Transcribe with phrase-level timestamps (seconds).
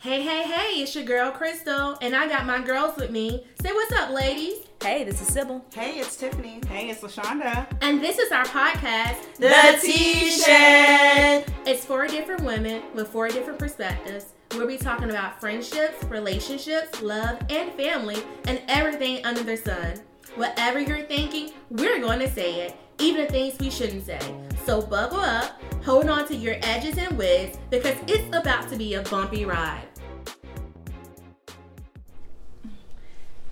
[0.00, 3.44] Hey, hey, hey, it's your girl Crystal, and I got my girls with me.
[3.60, 4.58] Say what's up, ladies.
[4.80, 5.64] Hey, this is Sybil.
[5.74, 6.60] Hey, it's Tiffany.
[6.68, 7.66] Hey, it's LaShonda.
[7.80, 11.52] And this is our podcast, The T Shed.
[11.66, 14.26] It's four different women with four different perspectives.
[14.52, 19.94] We'll be talking about friendships, relationships, love, and family, and everything under the sun.
[20.36, 24.20] Whatever you're thinking, we're going to say it, even the things we shouldn't say.
[24.64, 28.92] So buckle up, hold on to your edges and wigs, because it's about to be
[28.92, 29.88] a bumpy ride.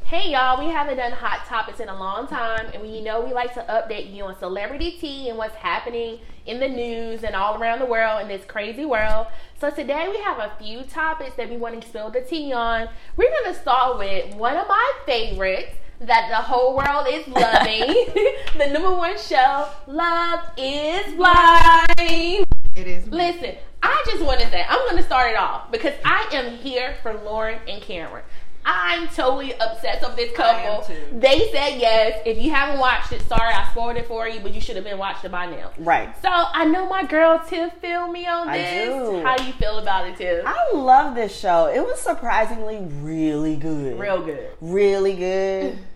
[0.05, 3.33] Hey y'all, we haven't done hot topics in a long time, and we know we
[3.33, 7.59] like to update you on celebrity tea and what's happening in the news and all
[7.59, 9.29] around the world in this crazy world.
[9.59, 12.91] So today we have a few topics that we want to spill the tea on.
[13.17, 18.07] We're gonna start with one of my favorites that the whole world is loving.
[18.59, 22.45] the number one show, Love is Blind.
[22.75, 23.09] It is.
[23.09, 26.57] Listen, I just want to say, I'm going to start it off because I am
[26.59, 28.25] here for Lauren and Cameron.
[28.69, 30.83] I'm totally obsessed with this couple.
[30.85, 30.97] too.
[31.13, 32.21] They said yes.
[32.27, 34.85] If you haven't watched it, sorry, I spoiled it for you, but you should have
[34.85, 35.71] been watching it by now.
[35.79, 36.13] Right.
[36.21, 38.89] So I know my girl Tiff feel me on I this.
[38.89, 39.23] do.
[39.23, 40.45] How do you feel about it, Tiff?
[40.45, 41.67] I love this show.
[41.69, 43.99] It was surprisingly really good.
[44.01, 44.51] Real good.
[44.61, 45.79] Really good.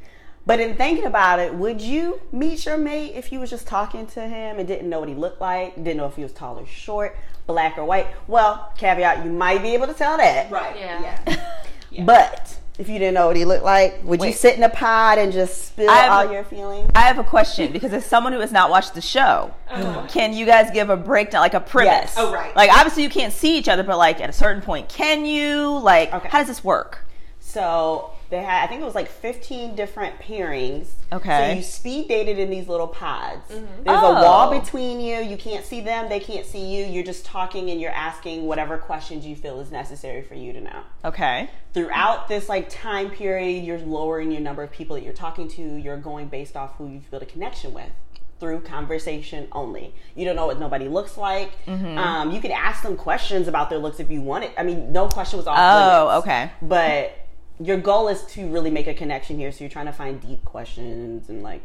[0.47, 4.07] But in thinking about it, would you meet your mate if you was just talking
[4.09, 6.59] to him and didn't know what he looked like, didn't know if he was tall
[6.59, 7.15] or short,
[7.47, 8.09] black or white?
[8.27, 10.51] Well, caveat, you might be able to tell that.
[10.51, 10.77] Right.
[10.77, 11.21] Yeah.
[11.27, 12.05] Yeah.
[12.05, 15.19] But if you didn't know what he looked like, would you sit in a pod
[15.19, 16.91] and just spill have all a- your feelings?
[16.95, 20.07] I have a question because as someone who has not watched the show, uh-huh.
[20.09, 21.93] can you guys give a breakdown, like a premise?
[21.93, 22.15] Yes.
[22.17, 22.57] Oh, right.
[22.57, 25.79] Like obviously you can't see each other, but like at a certain point, can you?
[25.79, 26.29] Like, Okay.
[26.31, 27.05] how does this work?
[27.39, 30.87] So they had, I think it was like 15 different pairings.
[31.13, 31.51] Okay.
[31.51, 33.49] So you speed dated in these little pods.
[33.49, 34.17] There's Oh.
[34.17, 35.17] a wall between you.
[35.19, 36.09] You can't see them.
[36.09, 36.85] They can't see you.
[36.85, 40.61] You're just talking and you're asking whatever questions you feel is necessary for you to
[40.61, 40.81] know.
[41.05, 41.51] Okay.
[41.75, 45.63] Throughout this like time period, you're lowering your number of people that you're talking to.
[45.63, 47.91] You're going based off who you've built a connection with
[48.39, 49.93] through conversation only.
[50.15, 51.53] You don't know what nobody looks like.
[51.69, 54.53] Um, you can ask them questions about their looks if you want it.
[54.57, 56.51] I mean, no question was off Oh, limits okay.
[56.63, 57.20] but
[57.63, 60.45] your goal is to really make a connection here so you're trying to find deep
[60.45, 61.65] questions and like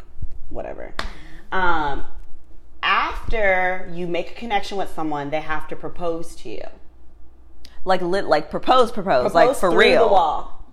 [0.50, 0.94] whatever
[1.52, 2.04] um,
[2.84, 6.64] after you make a connection with someone they have to propose to you
[7.84, 10.08] Like lit, like propose, propose, like Propose for through real.
[10.08, 10.66] the wall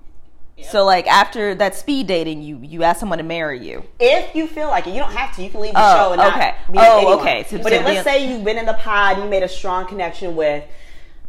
[0.71, 3.85] So like after that speed dating, you you ask someone to marry you.
[3.99, 6.13] if you feel like it you don't have to you can leave the Oh, show
[6.13, 6.55] and not okay.
[6.71, 7.19] be Oh, anyone.
[7.21, 7.45] okay.
[7.45, 9.87] So- but so if, let's say you've been in the pod you made a strong
[9.87, 10.65] connection with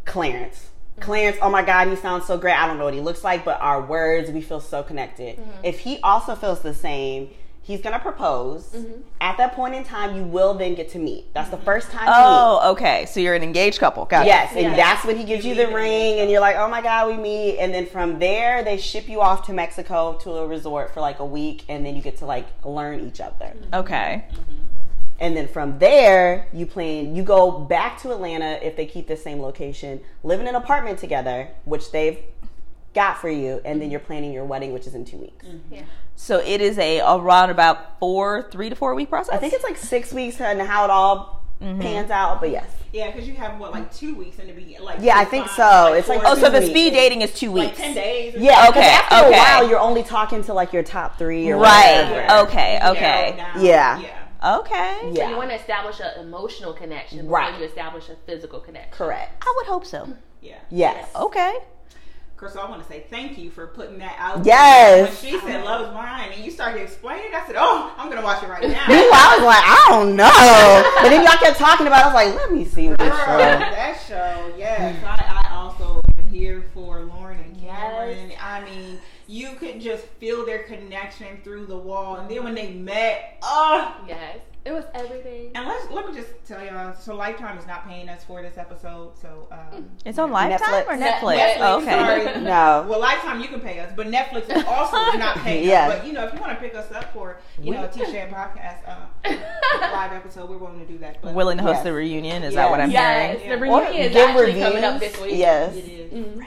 [0.04, 2.54] clarence Clarence, oh my God, he sounds so great.
[2.54, 5.38] I don't know what he looks like, but our words, we feel so connected.
[5.38, 5.64] Mm-hmm.
[5.64, 7.30] If he also feels the same,
[7.62, 8.66] he's gonna propose.
[8.66, 9.00] Mm-hmm.
[9.20, 11.32] At that point in time, you will then get to meet.
[11.34, 11.64] That's the mm-hmm.
[11.64, 12.16] first time you meet.
[12.16, 13.06] Oh, okay.
[13.06, 14.04] So you're an engaged couple.
[14.04, 14.28] Got it.
[14.28, 14.76] Yes, and Yeah.
[14.76, 15.74] that's when he gives you the leave it.
[15.74, 17.58] ring, and you're like, oh my God, we meet.
[17.58, 21.18] And then from there, they ship you off to Mexico to a resort for like
[21.18, 23.52] a week, and then you get to like learn each other.
[23.72, 24.26] Okay.
[25.20, 29.16] And then from there, you plan, you go back to Atlanta if they keep the
[29.16, 32.18] same location, live in an apartment together, which they've
[32.94, 35.46] got for you, and then you're planning your wedding, which is in two weeks.
[35.70, 35.82] Yeah.
[36.16, 39.34] So it is a around about four, three to four week process.
[39.34, 41.80] I think it's like six weeks and how it all Mm-hmm.
[41.80, 42.68] pans out, but yes.
[42.92, 44.82] Yeah, because you have what like two weeks in the beginning.
[44.82, 45.92] Like Yeah, I think find, so.
[45.94, 46.70] It's like oh, so the weeks.
[46.70, 47.78] speed dating is two like weeks.
[47.78, 48.34] ten days.
[48.34, 49.28] or Yeah, because Okay, after okay.
[49.28, 52.02] a while, you're only talking to like your top three or Right.
[52.10, 52.40] whatever.
[52.48, 52.80] Okay.
[52.84, 53.34] Okay.
[53.36, 53.60] Yeah.
[53.60, 54.00] Yeah.
[54.00, 54.23] Yeah.
[54.44, 55.10] Okay.
[55.12, 55.24] Yeah.
[55.24, 57.58] So you want to establish an emotional connection before Right.
[57.58, 58.92] you establish a physical connection.
[58.92, 59.42] Correct.
[59.46, 60.08] I would hope so.
[60.42, 60.58] Yeah.
[60.70, 61.08] Yes.
[61.16, 61.54] Okay.
[62.36, 64.44] Crystal, I want to say thank you for putting that out.
[64.44, 65.22] Yes.
[65.22, 68.22] When she said love is blind and you started explaining, I said, oh, I'm gonna
[68.24, 68.84] watch it right now.
[68.88, 70.90] Meanwhile, I was like, I don't know.
[71.02, 72.02] But then y'all kept talking about it.
[72.02, 73.38] I was like, let me see what this Girl, show.
[73.38, 75.02] that show, yes.
[75.04, 78.32] I, I also am here for Lauren and Cameron.
[78.42, 82.16] I mean, you could just feel their connection through the wall.
[82.16, 84.38] And then when they met, oh, Yes.
[84.66, 85.50] It was everything.
[85.54, 86.94] and let's let me just tell y'all.
[86.94, 89.12] So Lifetime is not paying us for this episode.
[89.20, 90.86] So um, It's on Lifetime Netflix.
[90.86, 91.36] or Netflix?
[91.38, 91.90] Netflix, Oh, okay.
[92.30, 92.40] sorry.
[92.44, 92.86] No.
[92.88, 95.88] Well, Lifetime you can pay us, but Netflix is also not paying Yeah.
[95.88, 95.98] us.
[95.98, 98.06] But you know, if you want to pick us up for you know a T
[98.06, 99.36] Shed podcast uh,
[99.82, 101.20] live episode, we're willing to do that.
[101.20, 101.84] But Willing to host Yes.
[101.84, 102.42] the reunion?
[102.42, 102.62] Is Yes.
[102.62, 102.94] that what I'm saying?
[102.94, 103.40] yes.
[103.42, 103.60] hearing?
[103.60, 103.74] The Yeah.
[103.82, 105.34] reunion is give actually coming up this week.
[105.36, 105.76] Yes.
[105.76, 106.10] it is.
[106.12, 106.38] Mhm.
[106.38, 106.44] Yeah.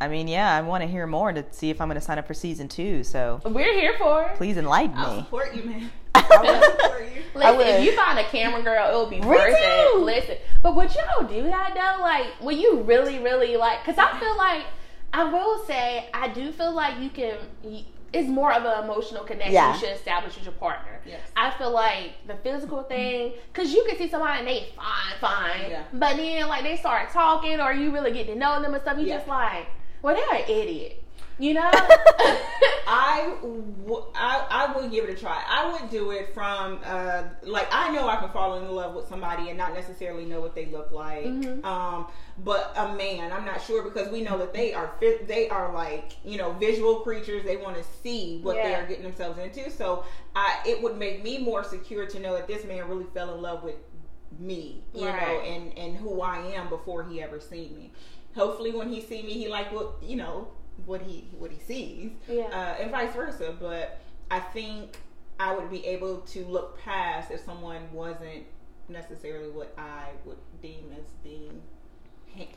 [0.00, 2.18] I mean, yeah, I want to hear more to see if I'm going to sign
[2.18, 3.02] up for season two.
[3.02, 4.36] So We're here for it.
[4.36, 5.02] please enlighten me.
[5.02, 5.22] I'll me.
[5.22, 5.90] support you, man.
[6.14, 7.22] I will support you.
[7.34, 7.66] Listen, would.
[7.66, 9.98] if you find a camera girl, it'll be Me worth it.
[10.00, 12.02] Listen, but would y'all do that though?
[12.02, 13.84] Like, when you really, really like?
[13.84, 14.64] Because I feel like
[15.12, 17.36] I will say I do feel like you can.
[18.12, 19.74] It's more of an emotional connection Yeah.
[19.74, 20.98] you should establish with your partner.
[21.04, 21.20] Yes.
[21.36, 25.70] I feel like the physical thing, because you can see somebody and they fine, fine,
[25.70, 25.82] Yeah.
[25.92, 28.96] but then like they start talking or you really get to know them and stuff,
[28.98, 29.16] you Yeah.
[29.16, 29.66] just like,
[30.02, 31.02] well, they're an idiot,
[31.38, 31.70] you know?
[32.90, 35.42] I, w- I I would give it a try.
[35.46, 39.06] I would do it from uh, like I know I can fall in love with
[39.08, 41.24] somebody and not necessarily know what they look like.
[41.26, 41.62] Mhm.
[41.64, 42.06] Um,
[42.44, 44.90] but a man, I'm not sure because we know that they are
[45.26, 47.44] they are like you know visual creatures.
[47.44, 49.70] They want to see what they are getting themselves into.
[49.70, 50.04] So
[50.34, 53.42] I it would make me more secure to know that this man really fell in
[53.42, 53.76] love with
[54.38, 57.92] me, you know, and and who I am before he ever seen me.
[58.38, 60.48] Hopefully, when he see me, he like what you know
[60.86, 62.44] what he what he sees, Yeah.
[62.44, 63.54] uh, and vice versa.
[63.60, 63.98] But
[64.30, 64.96] I think
[65.40, 68.44] I would be able to look past if someone wasn't
[68.88, 71.60] necessarily what I would deem as being,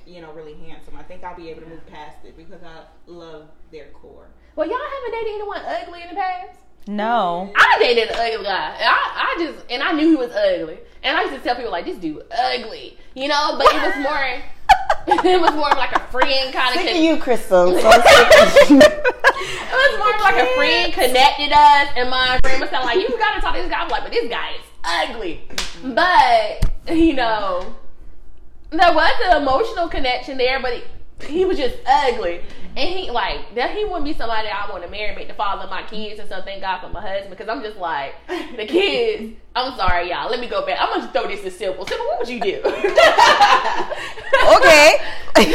[0.06, 0.96] you know, really handsome.
[0.96, 4.28] I think I'll be able to move past it because I love their core.
[4.56, 6.60] well, y'all haven't dated anyone ugly in the past?
[6.88, 7.52] No.
[7.56, 8.76] I dated an ugly guy.
[8.80, 10.78] I, I just and I knew he was ugly.
[11.04, 12.98] And I used to tell people like this dude ugly.
[13.16, 14.42] You know, but it was more
[15.26, 17.72] it was more of like a friend kind of Sick of you, Crystal.
[17.82, 18.06] So sick
[18.42, 18.80] of you.
[18.80, 22.86] it was more of like a friend connected us and my friend was kind of
[22.86, 23.82] like, You gotta talk to this guy.
[23.82, 25.42] I'm like, but this guy is ugly.
[25.84, 27.76] But, you know,
[28.70, 32.42] there was an emotional connection there, but he, he was just ugly.
[32.78, 35.64] And he like that he wouldn't be somebody I want to marry, make the father
[35.64, 36.46] of my kids and stuff.
[36.46, 38.16] Thank God for my husband because I'm just like
[38.56, 39.34] the kids.
[39.56, 40.32] I'm sorry, y'all.
[40.32, 40.78] Let me go back.
[40.80, 41.86] I'm gonna throw this to Sybil.
[41.86, 42.62] Sybil, what would you do?
[44.42, 44.96] Okay.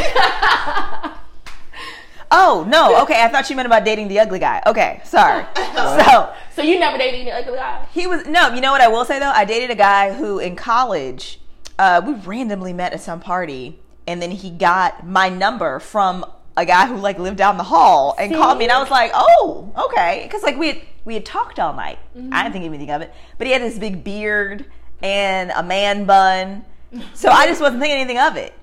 [2.31, 3.01] oh no.
[3.01, 4.61] Okay, I thought you meant about dating the ugly guy.
[4.65, 5.45] Okay, sorry.
[5.75, 7.85] So so you never dated any ugly guy?
[7.91, 8.53] he was no.
[8.53, 9.31] You know what I will say though?
[9.31, 11.39] I dated a guy who in college,
[11.77, 16.25] uh, we randomly met at some party, and then he got my number from
[16.57, 19.11] a guy who like lived down the hall and called me, and I was like,
[19.13, 21.99] oh, okay, because like we had we had talked all night.
[22.31, 24.65] I didn't think anything of it, but he had this big beard
[25.01, 26.65] and a man bun,
[27.13, 28.53] so I just wasn't thinking anything of it.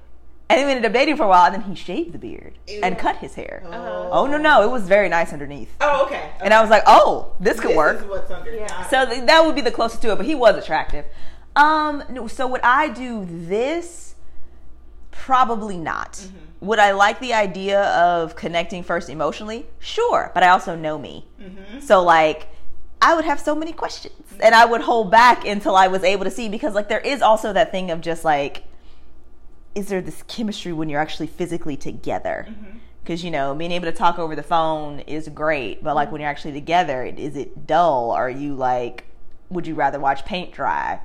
[0.51, 2.59] And then we ended up dating for a while, and then he shaved the beard
[2.83, 3.63] and cut his hair.
[3.67, 4.09] Uh-huh.
[4.13, 5.75] Oh no, no, it was very nice underneath.
[5.81, 6.33] Oh, okay.
[6.43, 8.01] And I was like, oh, this could This work.
[8.03, 8.53] is what's under.
[8.53, 8.87] Yeah.
[8.89, 11.07] So th- that would be the closest to it, but he was attractive.
[11.57, 14.17] Um, no, so would I do this?
[15.11, 16.13] Probably not.
[16.15, 16.37] Mm-hmm.
[16.65, 19.67] Would I like the idea of connecting first emotionally?
[19.79, 21.27] Sure, but I also know me.
[21.41, 21.81] Mm-hmm.
[21.81, 22.49] So like
[23.03, 26.25] I would have so many questions and I would hold back until I was able
[26.25, 28.65] to see because like there is also that thing of just like
[29.75, 32.47] is there this chemistry when you're actually physically together?
[32.49, 32.79] Mm-hmm.
[33.03, 36.23] Because you know, being able to talk over the phone is great, but like when
[36.23, 38.11] you're actually together, is it dull?
[38.11, 39.05] Are you like,
[39.51, 41.01] would you rather watch paint dry?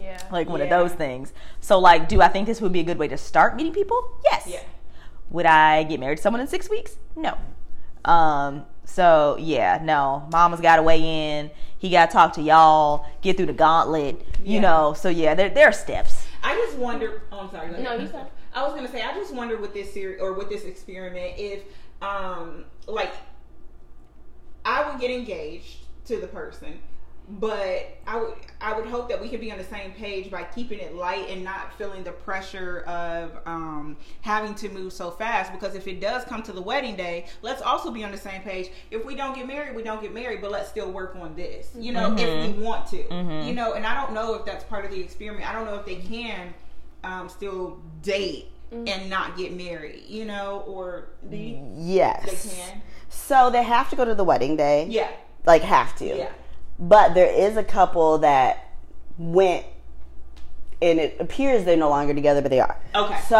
[0.00, 0.22] Yeah.
[0.30, 1.32] Like one of those things.
[1.60, 4.00] So like, do I think this would be a good way to start meeting people?
[4.24, 4.46] Yes.
[4.46, 4.60] Yeah.
[5.30, 6.96] Would I get married to someone in six weeks?
[7.16, 7.36] No.
[8.04, 8.64] Um.
[8.84, 10.26] So yeah, no.
[10.32, 11.50] Mama's got to weigh in.
[11.78, 13.06] He got to talk to y'all.
[13.22, 14.16] Get through the gauntlet.
[14.44, 14.60] You Yeah.
[14.60, 14.92] know.
[14.94, 16.26] So yeah, there there are steps.
[16.42, 17.22] I just wonder.
[17.30, 17.70] Oh, I'm sorry.
[17.82, 18.26] No, you said.
[18.54, 19.02] I was gonna say.
[19.02, 21.62] I just wonder with this series or with this experiment if,
[22.02, 23.12] um, like,
[24.64, 26.80] I would get engaged to the person,
[27.38, 30.42] but I would I would hope that we could be on the same page by
[30.42, 35.52] keeping it light and not feeling the pressure of um, having to move so fast.
[35.52, 38.42] Because if it does come to the wedding day, let's also be on the same
[38.42, 38.70] page.
[38.90, 41.70] If we don't get married, we don't get married, but let's still work on this.
[41.78, 42.96] You know, if we want to.
[43.46, 45.48] You know, and I don't know if that's part of the experiment.
[45.48, 46.52] I don't know if they can
[47.04, 50.04] um, still date and not get married.
[50.08, 52.44] You know, or do you, Yes.
[52.44, 52.82] they can?
[53.08, 54.86] So they have to go to the wedding day.
[54.88, 55.10] Yeah,
[55.46, 56.04] Like have to.
[56.06, 56.30] yeah.
[56.80, 58.66] But there is a couple that
[59.18, 59.66] went
[60.82, 62.74] and it appears they're no longer together, but they are.
[62.94, 63.18] Okay.
[63.28, 63.36] So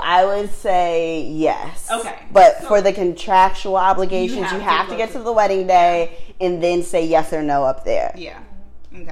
[0.00, 1.90] I would say yes.
[1.90, 2.14] Okay.
[2.30, 5.32] But So- for the contractual obligations, have you have to, go get to- to the
[5.32, 8.12] wedding day and then say yes or no up there.
[8.16, 8.38] Yeah.
[8.94, 9.10] Okay.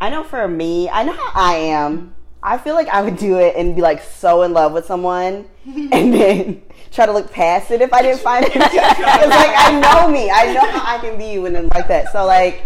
[0.00, 2.16] I know for me, I know how I am.
[2.42, 5.46] I feel like I would do it and be like so in love with someone
[5.66, 8.52] and then try to look past it if I didn't find it.
[8.52, 10.30] Because like I know me.
[10.30, 12.12] I know how I can be when I'm like that.
[12.12, 12.62] So like,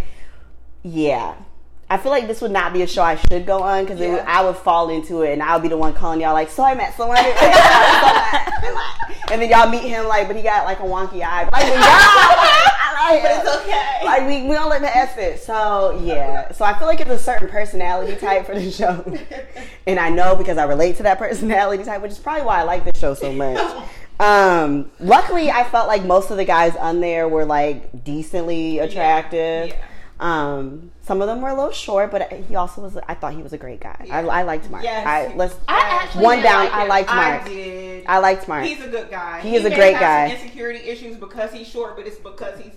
[0.83, 1.35] yeah.
[1.89, 4.25] I feel like this would not be a show I should go on because Yeah.
[4.27, 6.65] I would fall into it and I would be the one calling y'all like, so
[6.65, 7.17] I met someone.
[9.31, 11.43] and then y'all meet him like, but he got like a wonky eye.
[11.45, 14.05] Like, but y'all, I like But it's okay.
[14.05, 15.41] Like we, we don't let past it.
[15.41, 16.51] So yeah.
[16.53, 19.05] So I feel like it's a certain personality type for the show.
[19.89, 22.63] And I know because I relate to that personality type, which is probably why I
[22.65, 23.59] like this show so much.
[24.19, 29.69] Um, luckily I felt like most of the guys on there were like decently attractive.
[29.69, 29.77] yeah.
[30.19, 32.97] Um, some of them were a little short, but he also was.
[33.07, 33.97] I thought he was a great guy.
[34.11, 34.27] I, Yeah.
[34.29, 34.83] I liked Mark.
[34.83, 35.07] Yes.
[35.07, 35.55] I let's.
[35.69, 36.65] I actually one did down.
[36.65, 36.89] like I him.
[36.89, 37.45] liked I Mark.
[37.47, 38.07] did.
[38.07, 38.65] I liked Mark.
[38.65, 39.41] He's a good guy.
[39.43, 40.29] He is a great guy.
[40.31, 42.73] Some insecurity issues because he's short, but it's because he's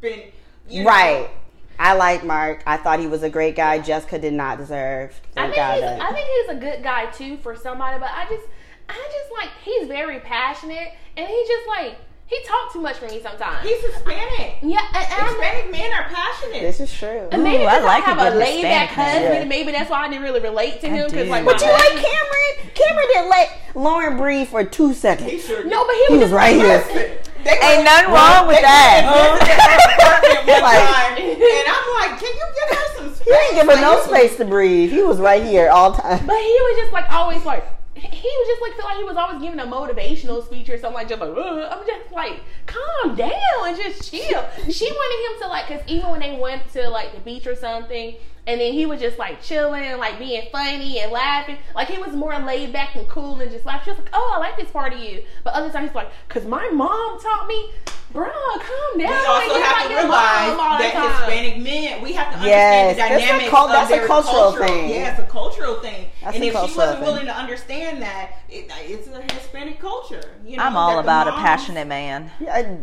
[0.00, 0.22] been
[0.68, 1.30] you know, Right.
[1.78, 2.62] I like Mark.
[2.66, 3.78] I thought he was a great guy.
[3.78, 5.20] Jessica did not deserve.
[5.36, 6.00] I think God he's that.
[6.00, 8.46] I think he's a good guy too for somebody, but I just
[8.88, 11.96] I just like he's very passionate and he just like
[12.28, 13.66] he talked too much for me sometimes.
[13.66, 14.58] He's Hispanic.
[14.62, 16.60] yeah, and, and I'm- Hispanic men are passionate.
[16.60, 17.26] this is true.
[17.32, 19.48] and maybe Ooh, I because I, like a have a, laid back Hispanic husband, Yeah.
[19.48, 21.06] maybe that's why I didn't really relate to I him.
[21.10, 22.70] Because like, But my you like Cameron?
[22.74, 25.30] Cameron didn't let Lauren breathe for two seconds.
[25.30, 27.18] He sure No, but he, He was, was right like, here.
[27.44, 29.08] They Ain't were- nothing wrong with they that.
[29.08, 33.24] went to their apartment one Like- and I'm like, can you give her some space?
[33.24, 34.90] He didn't give her Like, no space to breathe.
[34.90, 36.26] He was right here all time.
[36.26, 37.64] But he was just like always like
[37.98, 40.94] he was just like feel like he was always giving a motivational speech or something
[40.94, 41.30] like just like.
[41.30, 43.32] I'm just like calm down
[43.66, 44.44] and just chill.
[44.70, 47.54] She wanted him to like because even when they went to like the beach or
[47.54, 48.16] something.
[48.48, 51.58] And then he was just like chilling and like being funny and laughing.
[51.74, 53.84] Like he was more laid back and cool and just laugh.
[53.84, 56.10] She was like, "Oh, I like this part of you." But other times he's like,
[56.30, 57.70] "Cause my mom taught me,
[58.10, 61.28] bro, calm down." We also you're have like to realize mom all the that time.
[61.28, 63.94] Hispanic men, we have to Yes, understand the that's a dynamics cul- of that's a
[63.96, 64.88] their cultural cultural thing.
[64.88, 66.08] Yeah, it's a cultural thing.
[66.22, 67.02] That's and if she wasn't thing.
[67.02, 70.22] willing to understand that, it, it's a Hispanic culture.
[70.46, 72.30] You know, I'm all that the about a passionate man.
[72.40, 72.78] Yeah,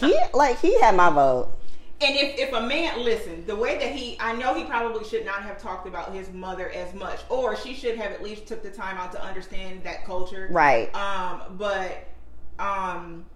[0.00, 1.50] he like he had my vote.
[2.00, 5.24] And if, if a man, listen, the way that he, I know he probably should
[5.24, 8.62] not have talked about his mother as much, or she should have at least took
[8.62, 10.46] the time out to understand that culture.
[10.50, 10.94] Right.
[10.94, 12.06] Um, but
[12.60, 13.26] um,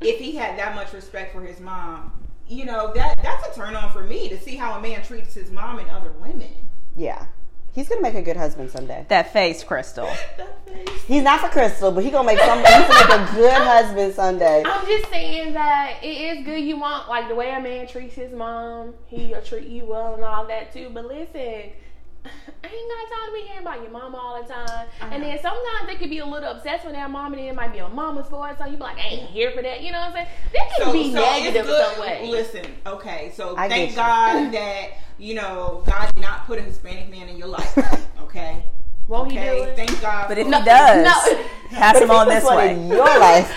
[0.00, 2.12] if he had that much respect for his mom,
[2.46, 5.34] you know that that's a turn on for me to see how a man treats
[5.34, 6.52] his mom and other women.
[6.96, 7.26] Yeah.
[7.74, 9.04] He's gonna make a good husband someday.
[9.08, 10.08] That face, Crystal.
[10.36, 11.02] That face.
[11.06, 12.58] He's not for Crystal, but he gonna make some.
[12.58, 14.62] He's gonna make a good husband someday.
[14.64, 16.60] I'm just saying that it is good.
[16.60, 20.22] You want like the way a man treats his mom, he'll treat you well and
[20.24, 20.90] all that too.
[20.92, 21.72] But listen,
[22.24, 22.28] I
[22.66, 24.86] ain't got time to be hearing about your mom all the time.
[25.12, 27.54] And then sometimes they could be a little obsessed with their mom, and then it
[27.54, 28.56] might be a mama's voice.
[28.58, 29.82] So you be like, I ain't here for that.
[29.82, 30.26] You know what I'm saying?
[30.54, 31.92] That can So, be so negative in good.
[31.92, 32.28] some way.
[32.30, 33.94] Listen, okay, so I thank.
[33.94, 37.76] God that you know God did not put a Hispanic man in your life.
[38.22, 38.64] Okay,
[39.06, 39.76] Won't he do okay, it?
[39.76, 40.26] thank God.
[40.28, 41.44] But if for- he does, no.
[41.70, 42.72] pass him on this one way.
[42.74, 43.52] in your life.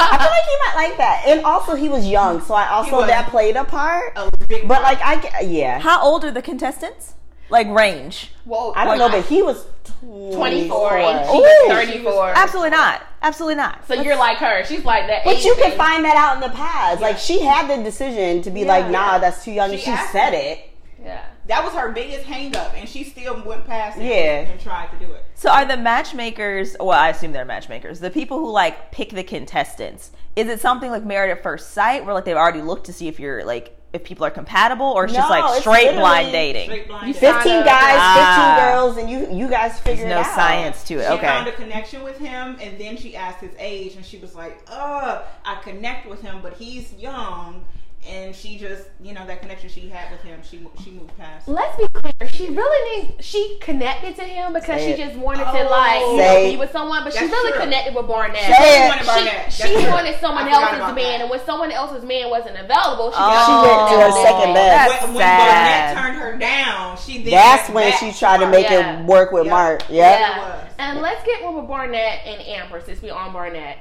[0.00, 3.06] I feel like he might like that, and also he was young, so I also
[3.06, 4.12] that played a part.
[4.16, 7.14] a big But like I, get- yeah, How old are the contestants?
[7.50, 8.30] Like range?
[8.44, 9.64] Whoa, I don't know, but he was
[10.02, 11.44] 24 and Ooh.
[11.66, 12.32] she's 34.
[12.36, 13.02] Absolutely not.
[13.22, 13.86] Absolutely not.
[13.88, 14.64] So you're like her.
[14.64, 15.24] She's like that.
[15.24, 17.00] But age you can find that out in the past.
[17.00, 19.18] Like she had the decision to be Yeah, like, nah, yeah.
[19.18, 20.40] that's too young, She she said him.
[20.58, 20.60] it.
[21.04, 21.24] Yeah.
[21.46, 24.50] that was her biggest hang up, and she still went past it Yeah.
[24.50, 25.24] and tried to do it.
[25.34, 26.76] So are the matchmakers?
[26.78, 28.00] Well, I assume they're matchmakers.
[28.00, 30.10] The people who like pick the contestants.
[30.36, 33.08] Is it something like married at first sight, where like they've already looked to see
[33.08, 36.64] if you're like if people are compatible, or it's just like straight literally blind dating.
[36.68, 37.32] Straight blind you dating.
[37.32, 38.54] Fifteen guys, Ah.
[38.56, 40.34] fifteen girls, and you you guys There's figured no it out.
[40.34, 41.06] science to it.
[41.10, 41.16] Okay.
[41.16, 44.34] She found a connection with him, and then she asked his age, and she was
[44.34, 47.64] like, "Uh, I connect with him, but he's young."
[48.08, 51.46] And she just, you know, that connection she had with him, she she moved past.
[51.46, 52.12] Let's be clear.
[52.32, 53.22] She really needs.
[53.24, 55.52] She connected to him because Say she just wanted Oh.
[55.52, 56.12] to like oh.
[56.12, 57.60] you know, be with someone, but she really true.
[57.60, 58.40] connected with Barnett.
[58.56, 59.52] Say She wanted Barnett.
[59.52, 61.20] She, she wanted someone I else's man, that.
[61.20, 63.44] and when someone else's man wasn't available, she Oh.
[63.44, 64.88] She went to her second best.
[64.88, 65.38] That's when, when.
[65.38, 69.00] Barnett turned her down, she then That's when she tried to make Yeah.
[69.00, 69.50] it work with Yeah.
[69.50, 69.80] Mark.
[69.90, 69.90] Yep.
[70.20, 70.64] Yeah.
[70.78, 73.78] And let's get one with Barnett and Amber since we on Barnett.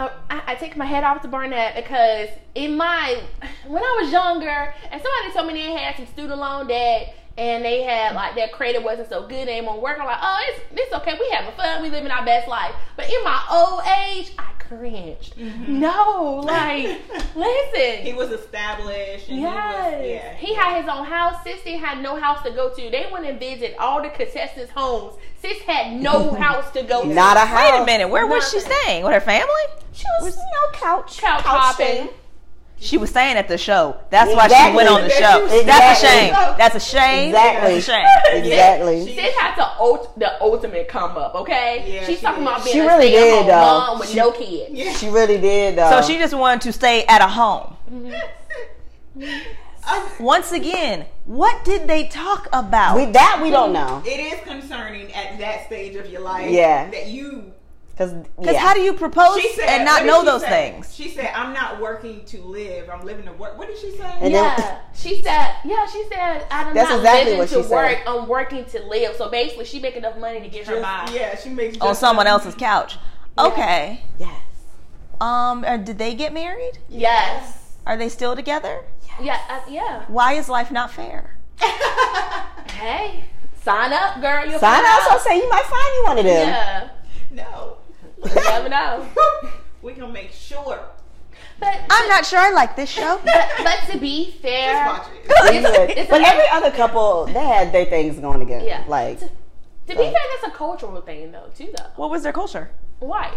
[0.00, 3.22] Uh, I, take my head off to Barnett because in my
[3.66, 7.62] when I was younger and somebody told me they had some student loan debt and
[7.62, 9.98] they had like their credit wasn't so good, they want work.
[10.00, 11.18] I'm like, oh, it's it's okay.
[11.20, 11.82] We having fun.
[11.82, 12.74] We living our best life.
[12.96, 15.36] But in my old age, I cringed.
[15.36, 15.80] Mm-hmm.
[15.80, 16.84] No, like
[17.34, 18.04] listen.
[18.04, 19.28] He was established.
[19.28, 19.94] And Yes.
[19.94, 20.34] He, was, yeah.
[20.36, 21.36] He had his own house.
[21.44, 22.90] Sissy had no house to go to.
[22.90, 25.16] They went and visit all the contestants' homes.
[25.40, 27.08] Sis had no house to go to.
[27.08, 27.72] Not a house.
[27.72, 28.08] Wait a minute.
[28.08, 29.04] Where was she staying?
[29.04, 29.48] With her family?
[29.92, 31.18] She was no couch.
[31.18, 31.86] couch hopping.
[31.86, 32.14] hopping.
[32.82, 33.96] She was saying at the show.
[34.08, 35.44] That's why she went on the show.
[35.44, 35.62] Exactly.
[35.64, 36.32] That's a shame.
[36.56, 37.28] That's a shame.
[37.28, 37.74] Exactly.
[37.74, 38.42] That's a shame.
[38.44, 39.06] Exactly.
[39.06, 41.84] She- Sis had to ult- the ultimate come up, okay?
[41.86, 42.48] Yeah, She's she talking did.
[42.48, 43.60] about being She a really stay-at-home did, though.
[43.60, 44.70] mom with She- no kids.
[44.72, 44.92] Yeah.
[44.94, 45.76] She really did.
[45.76, 45.90] Though.
[46.00, 47.76] So she just wanted to stay at a home.
[49.84, 52.96] I- Once again, what did they talk about?
[52.96, 54.02] we, that we don't know.
[54.06, 56.50] it is concerning at that stage of your life.
[56.50, 56.90] Yeah.
[56.90, 57.52] That you.
[58.00, 60.70] Because Because how do you propose She said, and not know those say?
[60.72, 60.94] things?
[60.94, 62.88] She said, "I'm not working to live.
[62.88, 64.10] I'm living to work." What did she say?
[64.22, 65.56] And then- yeah, she said.
[65.66, 66.46] Yeah, she said.
[66.50, 67.90] I'm That's not exactly living what to she work.
[67.98, 68.02] said.
[68.06, 69.16] I'm working to live.
[69.16, 71.10] So basically, she make enough money to get her by.
[71.12, 72.96] yeah, she makes On someone enough- else's couch.
[73.38, 74.00] Okay.
[74.18, 74.30] Yes.
[75.20, 76.78] Um, uh, did they get married?
[76.88, 77.74] Yes.
[77.86, 78.82] Are they still together?
[79.20, 79.38] Yeah.
[79.50, 80.04] Uh, yeah.
[80.08, 81.36] Why is life not fair?
[82.70, 83.24] Hey,
[83.62, 84.46] sign up, girl.
[84.46, 85.02] You'll Sign find out.
[85.02, 85.20] So out.
[85.20, 86.48] say you might find you one of them.
[86.48, 86.88] Yeah.
[87.30, 87.76] No.
[88.24, 89.06] You never know.
[89.82, 90.80] we gonna make sure
[91.58, 93.20] But I'm not sure I like this show.
[93.24, 95.54] But, but to be fair, Just watch it.
[95.54, 98.64] You it's but every other couple, they had their things going together.
[98.64, 98.84] Yeah.
[98.88, 99.26] Like, to
[99.86, 100.12] be fair,
[100.42, 101.72] that's a cultural thing though, too.
[101.76, 102.70] Though What was their culture?
[103.00, 103.32] white.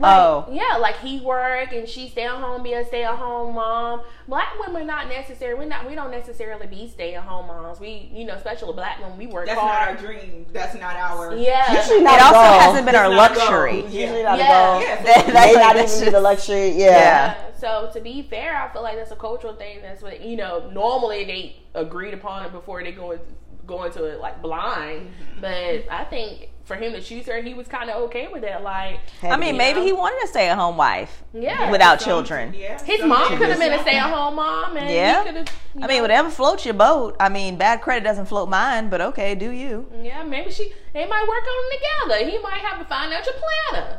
[0.00, 0.46] Like, Oh.
[0.50, 4.02] yeah, like he work and she stay at home, be a stay at home mom.
[4.26, 5.54] Black women not necessary.
[5.54, 5.88] We're not.
[5.88, 7.80] We don't necessarily be stay at home moms.
[7.80, 10.46] We, you know, especially black women, we work That's not our dream.
[10.52, 11.34] That's not our.
[11.36, 12.58] yeah, usually not It a also goal.
[12.60, 13.38] hasn't been It's our not goal.
[13.46, 13.78] luxury.
[13.80, 14.00] It's Yeah.
[14.02, 14.44] usually not Yeah.
[14.44, 14.80] a goal.
[14.82, 16.68] Yeah, That That's not like- even be the luxury.
[16.70, 16.86] Yeah.
[16.90, 17.34] Yeah.
[17.56, 19.80] So to be fair, I feel like that's a cultural thing.
[19.82, 20.70] That's what you know.
[20.70, 23.20] Normally they agreed upon it before they go in-
[23.66, 25.10] go into it like blind.
[25.10, 25.40] Mm-hmm.
[25.40, 28.62] But I think for him to choose her, he was kind of okay with that.
[28.62, 29.58] Like, I mean, be.
[29.58, 31.24] maybe he wanted a stay-at-home wife.
[31.32, 32.54] yeah, Without Some- children.
[32.54, 32.80] Yeah.
[32.84, 35.24] his some mom chicks could have been a stay-at-home mom, and Yeah.
[35.24, 35.56] he could have.
[35.82, 37.16] I mean, whatever floats your boat.
[37.18, 39.90] I mean, bad credit doesn't float mine, but okay, do you?
[40.02, 40.72] Yeah, maybe she.
[40.92, 41.80] They might work on it
[42.12, 42.30] together.
[42.30, 43.32] He might have a financial
[43.72, 43.98] planner.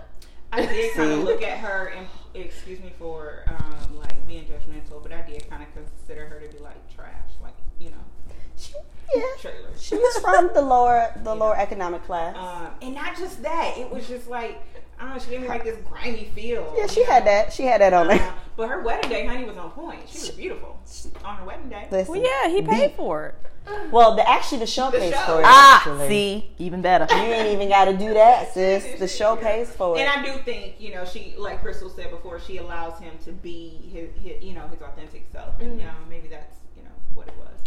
[0.51, 5.01] I did kind of look at her and excuse me for um, like being judgmental,
[5.01, 8.79] but I did kind of consider her to be like trash, like you know,
[9.15, 9.21] Yeah.
[9.39, 9.81] trailers.
[9.81, 12.35] She was from the lower, the lower economic class.
[12.37, 14.61] Um, and not just that, it was just like
[14.99, 15.19] I don't know.
[15.19, 16.73] She gave me like this grimy feel.
[16.77, 17.53] yeah, she you had that.
[17.53, 18.33] She had that on Uh, there.
[18.57, 20.01] but her wedding day, honey, was on point.
[20.09, 20.77] She was beautiful
[21.23, 21.87] on her wedding day.
[21.89, 22.15] Listen.
[22.15, 23.35] Well, yeah, he paid for it.
[23.91, 25.19] Well, the actually the show The pays show.
[25.25, 25.45] for it.
[25.45, 26.07] Ah, actually.
[26.07, 27.05] see, even better.
[27.15, 28.99] You ain't even got to do that, sis.
[28.99, 30.01] The show pays for it.
[30.01, 33.31] And I do think, you know, she, like Crystal said before, she allows him to
[33.31, 35.53] be his, his you know, his authentic self.
[35.59, 35.79] And, Mm-hmm.
[35.81, 37.58] you know, maybe that's, you know, what it was.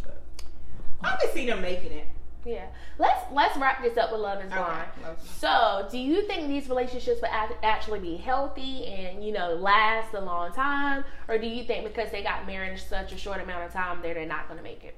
[1.03, 2.07] But I can see them making it.
[2.45, 2.67] Yeah.
[2.99, 4.89] Let's let's wrap this up with love is blind.
[5.03, 7.31] Love is So, do you think these relationships will
[7.63, 12.11] actually be healthy and you know last a long time, or do you think because
[12.11, 14.65] they got married in such a short amount of time, they're they're not going to
[14.65, 14.97] make it?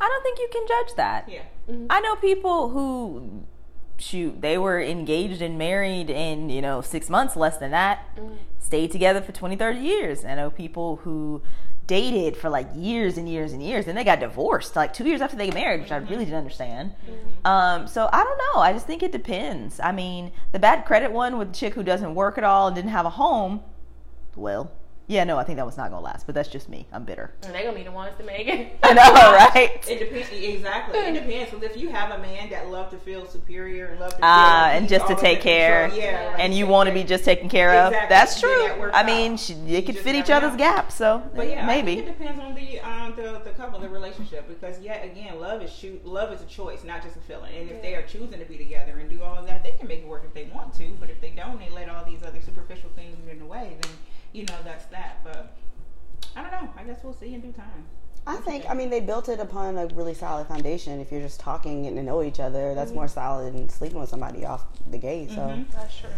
[0.00, 1.28] I don't think you can judge that.
[1.28, 1.42] Yeah.
[1.70, 1.86] Mm-hmm.
[1.88, 3.44] I know people who
[3.98, 8.34] shoot, they were engaged and married in, you know, six months, less than that, mm-hmm.
[8.58, 10.24] stayed together for 20, 30 years.
[10.24, 11.42] I know people who
[11.92, 15.20] dated for like years and years and years and they got divorced like two years
[15.20, 16.94] after they got married, which I really didn't understand.
[17.44, 18.62] Um, so I don't know.
[18.62, 19.78] I just think it depends.
[19.78, 22.74] I mean, the bad credit one with the chick who doesn't work at all and
[22.74, 23.60] didn't have a home,
[24.34, 24.72] well,
[25.08, 26.86] yeah, no, I think that was not going to last, but that's just me.
[26.92, 27.32] I'm bitter.
[27.42, 28.78] And they're gonna be the ones to make it.
[28.82, 29.02] I know,
[29.54, 29.88] right?
[29.88, 30.30] It depends.
[30.32, 30.98] Exactly.
[31.00, 31.50] It depends.
[31.50, 34.62] Because if you have a man that love to feel superior and love to Ah,
[34.68, 37.24] like and just to take care, control, yeah, like and you want to be just
[37.24, 37.92] taken care of.
[37.92, 38.08] Exactly.
[38.14, 38.48] That's true.
[38.68, 39.40] that I mean, out.
[39.40, 40.58] she, You they could fit each other's know.
[40.58, 42.00] gaps, so But yeah, I think maybe.
[42.00, 45.72] it depends on the um the, the couple, the relationship, because yet again, love is
[45.72, 47.52] shoot, love is a choice, not just a feeling.
[47.56, 49.88] And if they are choosing to be together and do all of that, they can
[49.88, 50.88] make it work if they want to.
[51.00, 53.76] But if they don't, they let all these other superficial things get in the way.
[53.80, 53.92] Then
[54.32, 55.18] you know that's that.
[55.24, 55.54] But
[56.36, 56.70] I don't know.
[56.76, 57.84] I guess we'll see in due time.
[58.24, 61.00] I think, I mean, they built it upon a really solid foundation.
[61.00, 64.08] If you're just talking, getting to know each other, that's more solid than sleeping with
[64.10, 65.30] somebody off the gate.
[65.30, 65.68] So Mhm.
[65.72, 66.08] That's true.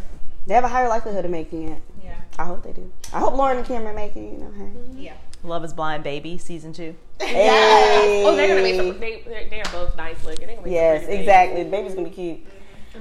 [0.47, 1.81] they have a higher likelihood of making it.
[2.05, 2.17] Yeah.
[2.39, 2.93] I hope they do.
[3.15, 4.21] I hope Lauren and Cameron make it.
[4.21, 4.71] You know, hey.
[5.03, 5.13] Yeah.
[5.43, 6.95] Love is Blind Baby season two.
[7.23, 8.23] Hey.
[8.27, 8.77] Oh, they're gonna be.
[8.77, 10.47] Some, they they're, they're both nice looking.
[10.47, 11.21] They're gonna be Yes, pretty babies.
[11.29, 11.63] exactly.
[11.65, 12.47] The baby's gonna be cute.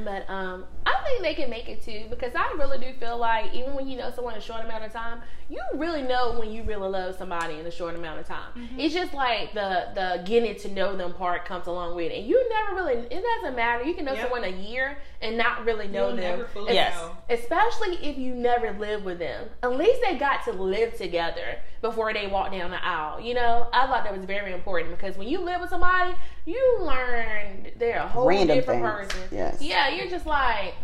[0.03, 3.53] But um, I think they can make it too because I really do feel like
[3.53, 6.63] even when you know someone a short amount of time, you really know when you
[6.63, 8.51] really love somebody in a short amount of time.
[8.57, 8.79] Mm-hmm.
[8.79, 12.27] It's just like the the getting to know them part comes along with it, and
[12.27, 12.93] you never really.
[12.93, 13.83] It doesn't matter.
[13.83, 14.21] You can know Yep.
[14.23, 16.45] someone a year and not really know You'll them.
[16.67, 16.95] Yes.
[16.95, 17.17] know.
[17.29, 19.47] Especially if you never live with them.
[19.61, 23.19] At least they got to live together before they walk down the aisle.
[23.19, 26.13] You know, I thought that was very important because when you live with somebody,
[26.45, 29.13] you learn they're a whole Random different things.
[29.13, 29.29] person.
[29.31, 29.61] Yes.
[29.61, 30.75] Yeah, you're just like,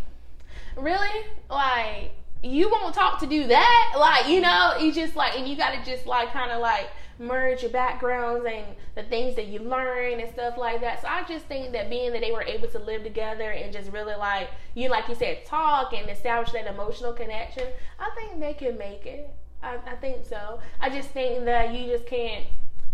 [0.78, 1.26] really?
[1.50, 3.94] Like, you won't talk to do that?
[3.98, 6.90] Like, you know, you just like, and you got to just like kind of like
[7.20, 11.02] merge your backgrounds and the things that you learn and stuff like that.
[11.02, 13.92] So I just think that being that they were able to live together and just
[13.92, 17.66] really like, you like you said, talk and establish that emotional connection,
[18.00, 19.30] I think they can make it.
[19.62, 20.62] I, I think so.
[20.80, 22.46] I just think that you just can't.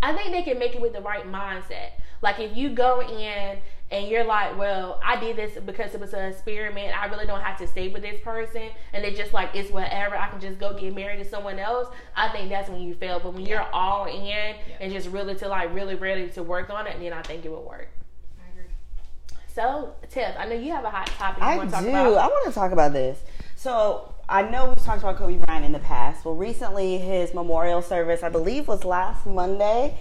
[0.02, 1.92] I think they can make it with the right mindset.
[2.22, 3.58] Like if you go in
[3.90, 6.98] and you're like, well, I did this because it was an experiment.
[6.98, 10.16] I really don't have to stay with this person, and they just like it's whatever.
[10.16, 11.88] I can just go get married to someone else.
[12.16, 13.20] I think that's when you fail.
[13.20, 16.86] But when you're all in and just really to like really ready to work on
[16.86, 17.88] it, then I think it will work.
[18.40, 18.70] I agree.
[19.46, 21.76] So, Tiff, I know you have a hot topic you I want do.
[21.76, 22.14] to talk about.
[22.16, 23.22] I want to talk about this.
[23.54, 26.24] So I know we've talked about Kobe Bryant in the past.
[26.24, 29.96] Well, recently his memorial service, I believe, was last Monday,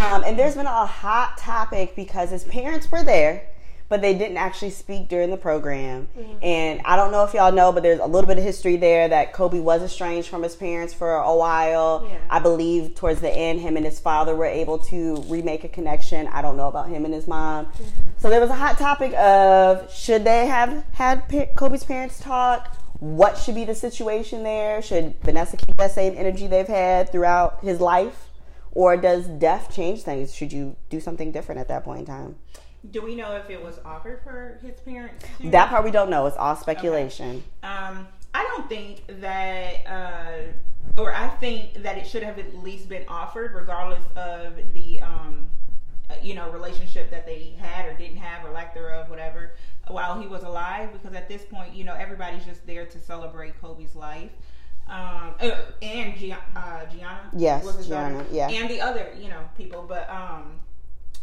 [0.00, 3.48] um, and there's been a hot topic because his parents were there.
[3.86, 6.08] But they didn't actually speak during the program.
[6.40, 9.06] And I don't know if y'all know, but there's a little bit of history there
[9.08, 12.08] that Kobe was estranged from his parents for a while.
[12.10, 12.18] Yeah.
[12.30, 16.26] I believe towards the end, him and his father were able to remake a connection.
[16.28, 17.70] I don't know about him and his mom.
[18.16, 22.74] So there was a hot topic of should they have had Kobe's parents talk?
[23.04, 24.80] What should be the situation there?
[24.80, 28.30] Should Vanessa keep that same energy they've had throughout his life?
[28.72, 30.34] Or does death change things?
[30.34, 32.36] Should you do something different at that point in time?
[32.90, 35.22] Do we know if it was offered for his parents?
[35.40, 35.50] To?
[35.50, 36.24] That part we don't know.
[36.24, 37.44] It's all speculation.
[37.62, 42.88] Um, I don't think that, uh, or I think that it should have at least
[42.88, 45.50] been offered, regardless of the, um,
[46.22, 49.52] you know, relationship that they had or didn't have or lack thereof, whatever,
[49.88, 50.92] while he was alive.
[50.92, 54.30] Because at this point, you know, everybody's just there to celebrate Kobe's life.
[54.86, 58.28] Um, uh, and Gia- uh, Gianna, Yes, Gianna, daughter.
[58.30, 58.48] yeah.
[58.50, 59.82] and the other, you know, people.
[59.88, 60.60] But um,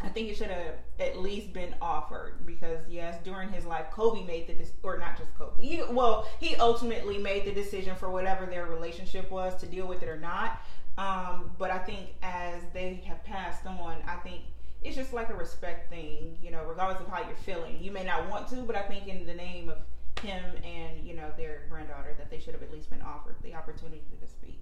[0.00, 4.24] I think it should have at least been offered because yes, during his life, Kobe
[4.24, 5.62] made the dec- or not just Kobe.
[5.62, 10.02] He, well, he ultimately made the decision for whatever their relationship was to deal with
[10.02, 10.60] it or not.
[10.98, 14.42] Um, but I think as they have passed on, I think
[14.84, 17.78] it's just like a respect thing, you know, regardless of how you're feeling.
[17.80, 19.78] You may not want to, but I think in the name of
[20.22, 23.54] him and you know their granddaughter, that they should have at least been offered the
[23.54, 24.60] opportunity to speak.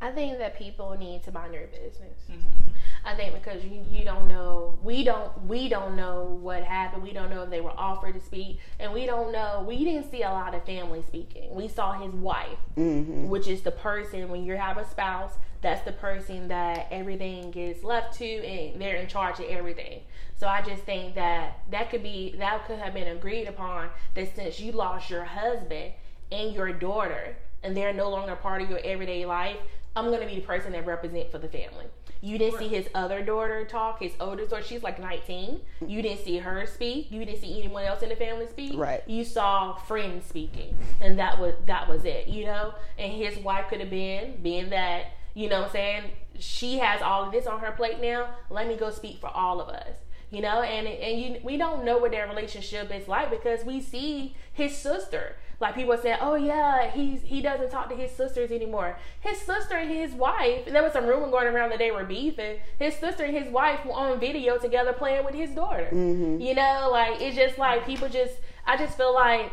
[0.00, 2.18] I think that people need to mind their business.
[2.30, 2.70] Mm-hmm.
[3.06, 7.02] I think because you you don't know we don't we don't know what happened.
[7.02, 9.64] We don't know if they were offered to speak, and we don't know.
[9.66, 11.54] We didn't see a lot of family speaking.
[11.54, 13.28] We saw his wife, Mm-hmm.
[13.28, 15.34] which is the person when you have a spouse.
[15.64, 20.02] That's the person that everything gets left to, and they're in charge of everything.
[20.36, 23.88] So I just think that that could be that could have been agreed upon.
[24.14, 25.94] That since you lost your husband
[26.30, 29.56] and your daughter, and they're no longer part of your everyday life,
[29.96, 31.86] I'm gonna be the person that represent for the family.
[32.20, 35.60] You didn't see his other daughter talk, his oldest daughter, she's like 19.
[35.86, 37.10] You didn't see her speak.
[37.10, 38.78] You didn't see anyone else in the family speak.
[38.78, 39.02] Right.
[39.06, 42.74] You saw friends speaking, and that was that was it, you know.
[42.98, 46.04] And his wife could have been, being that, you know, what I'm saying
[46.38, 48.28] she has all of this on her plate now.
[48.50, 49.96] Let me go speak for all of us,
[50.30, 50.62] you know.
[50.62, 54.76] And and you, we don't know what their relationship is like because we see his
[54.76, 55.36] sister.
[55.60, 58.98] Like people say, oh yeah, he's he doesn't talk to his sisters anymore.
[59.20, 60.66] His sister and his wife.
[60.66, 62.58] and There was some rumor going around that they were beefing.
[62.78, 65.88] His sister and his wife were on video together playing with his daughter.
[65.92, 66.40] Mm-hmm.
[66.40, 68.34] You know, like it's just like people just.
[68.66, 69.52] I just feel like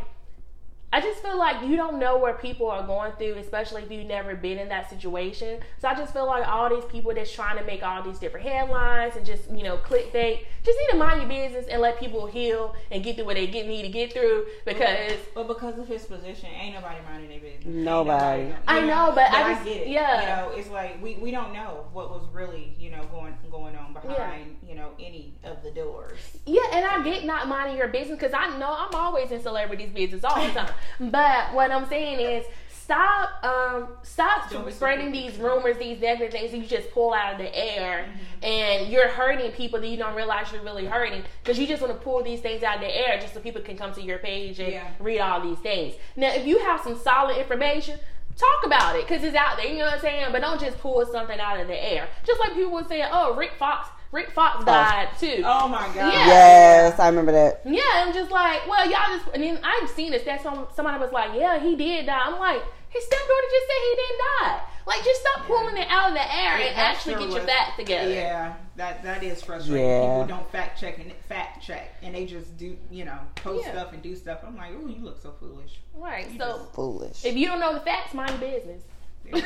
[0.93, 4.07] I just feel like you don't know where people are going through, especially if you've
[4.07, 5.61] never been in that situation.
[5.79, 8.45] So I just feel like all these people that's trying to make all these different
[8.45, 12.27] headlines and just, you know, clickbait, just need to mind your business and let people
[12.27, 15.87] heal and get through what they get need to get through because But because of
[15.87, 17.65] his position, ain't nobody minding their business.
[17.67, 18.53] Ain't Nobody.
[18.67, 19.87] I know, but I I, just- get it.
[19.87, 20.21] yeah.
[20.21, 23.75] you know, it's like we, we don't know what was really you know going going
[23.75, 26.19] on behind you know any of the doors.
[26.45, 29.91] Yeah, and I get not minding your business because I know I'm always in celebrities'
[29.91, 30.73] business all the time.
[30.99, 35.99] But what I'm saying is, stop, um, stop Don't be so spreading these rumors, these
[36.01, 38.45] negative things that you just pull out of the air, Mm-hmm.
[38.45, 41.93] and you're hurting people that you don't realize you're really hurting because you just want
[41.93, 44.17] to pull these things out of the air just so people can come to your
[44.17, 44.87] page and Yeah.
[44.99, 45.93] read all these things.
[46.15, 47.99] Now, if you have some solid information.
[48.37, 50.25] Talk about it because it's out there, you know what I'm saying?
[50.31, 52.07] But don't just pull something out of the air.
[52.25, 55.41] Just like people were saying, oh, Rick Fox, Rick Fox died too.
[55.45, 55.95] Oh my god!
[55.95, 56.27] Yeah.
[56.27, 57.61] Yes, I remember that.
[57.65, 60.23] Yeah, I'm just like, well, y'all just, and then I've seen this.
[60.23, 62.19] That some somebody was like, yeah, he did die.
[62.25, 64.61] I'm like, his stepdaughter just said he didn't die.
[64.87, 67.49] Like, just stop pulling it out of the air and actually sure get your was-
[67.49, 68.09] facts together.
[68.11, 69.85] Yeah, that that is frustrating.
[69.87, 70.01] Yeah.
[70.23, 73.71] People don't fact check and fact check, and they just do you know post Yeah.
[73.73, 74.39] stuff and do stuff.
[74.45, 75.79] I'm like, oh, you look so foolish.
[75.95, 76.29] Right.
[76.31, 77.23] You So Foolish.
[77.23, 78.81] if you don't know the facts, mind your business.
[79.23, 79.37] There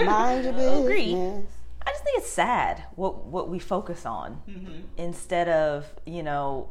[0.00, 0.04] you.
[0.06, 0.80] Mind your business.
[0.84, 1.46] Agreed.
[1.86, 4.82] I just think it's sad what what we focus on Mhm.
[4.96, 6.70] instead of you know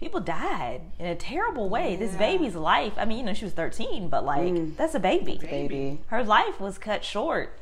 [0.00, 1.96] people died in a terrible way.
[1.96, 2.92] This baby's life.
[2.96, 4.76] I mean, you know, she was thirteen, but like Mm.
[4.76, 5.38] that's a baby.
[5.42, 6.00] Baby.
[6.06, 7.58] Her life was cut short.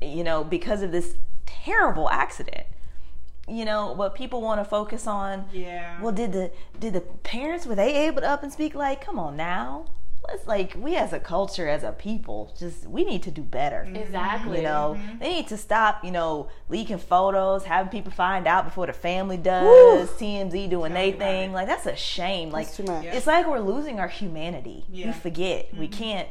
[0.00, 2.66] You know, because of this terrible accident.
[3.46, 5.48] You know, but people want to focus on.
[5.52, 6.00] Yeah.
[6.00, 8.74] Well, did the did the parents were they able to up and speak?
[8.74, 9.84] Like, come on now.
[10.28, 13.84] Let's like we as a culture, as a people, just we need to do better.
[13.86, 13.96] Mm-hmm.
[13.96, 14.58] Exactly.
[14.58, 15.18] You know, mm-hmm.
[15.18, 19.36] they need to stop, you know, leaking photos, having people find out before the family
[19.36, 21.50] does, TMZ doing Tell their thing.
[21.50, 21.54] it.
[21.54, 22.50] Like that's a shame.
[22.50, 23.04] Like That's too much.
[23.04, 24.84] it's like we're losing our humanity.
[24.90, 25.06] Yeah.
[25.06, 25.74] We forget.
[25.74, 25.98] We mm-hmm.
[26.02, 26.28] can't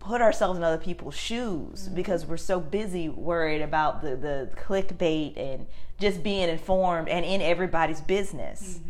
[0.00, 5.36] put ourselves in other people's shoes because we're so busy worried about the the clickbait
[5.36, 5.66] and
[6.00, 8.80] just being informed and in everybody's business.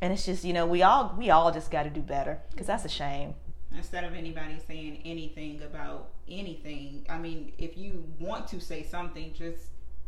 [0.00, 2.66] And it's just, you know, we all we all just got to do better because
[2.66, 3.34] that's a shame.
[3.76, 9.32] Instead of anybody saying anything about anything, I mean, if you want to say something,
[9.32, 9.58] just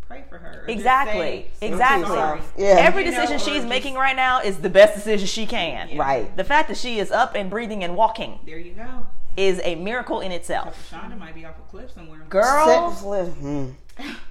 [0.00, 0.64] pray for her.
[0.66, 1.50] Exactly.
[1.60, 2.16] say, Exactly.
[2.56, 2.70] Yeah.
[2.80, 5.90] Every You decision or she's just- making right now is the best decision she can.
[5.90, 6.00] Yeah.
[6.00, 6.36] Right.
[6.36, 9.06] The fact that she is up and breathing and walking There you go.
[9.36, 10.90] is a miracle in itself.
[10.90, 12.20] Shonda might be off a cliff somewhere.
[12.28, 13.68] Girl, hmm.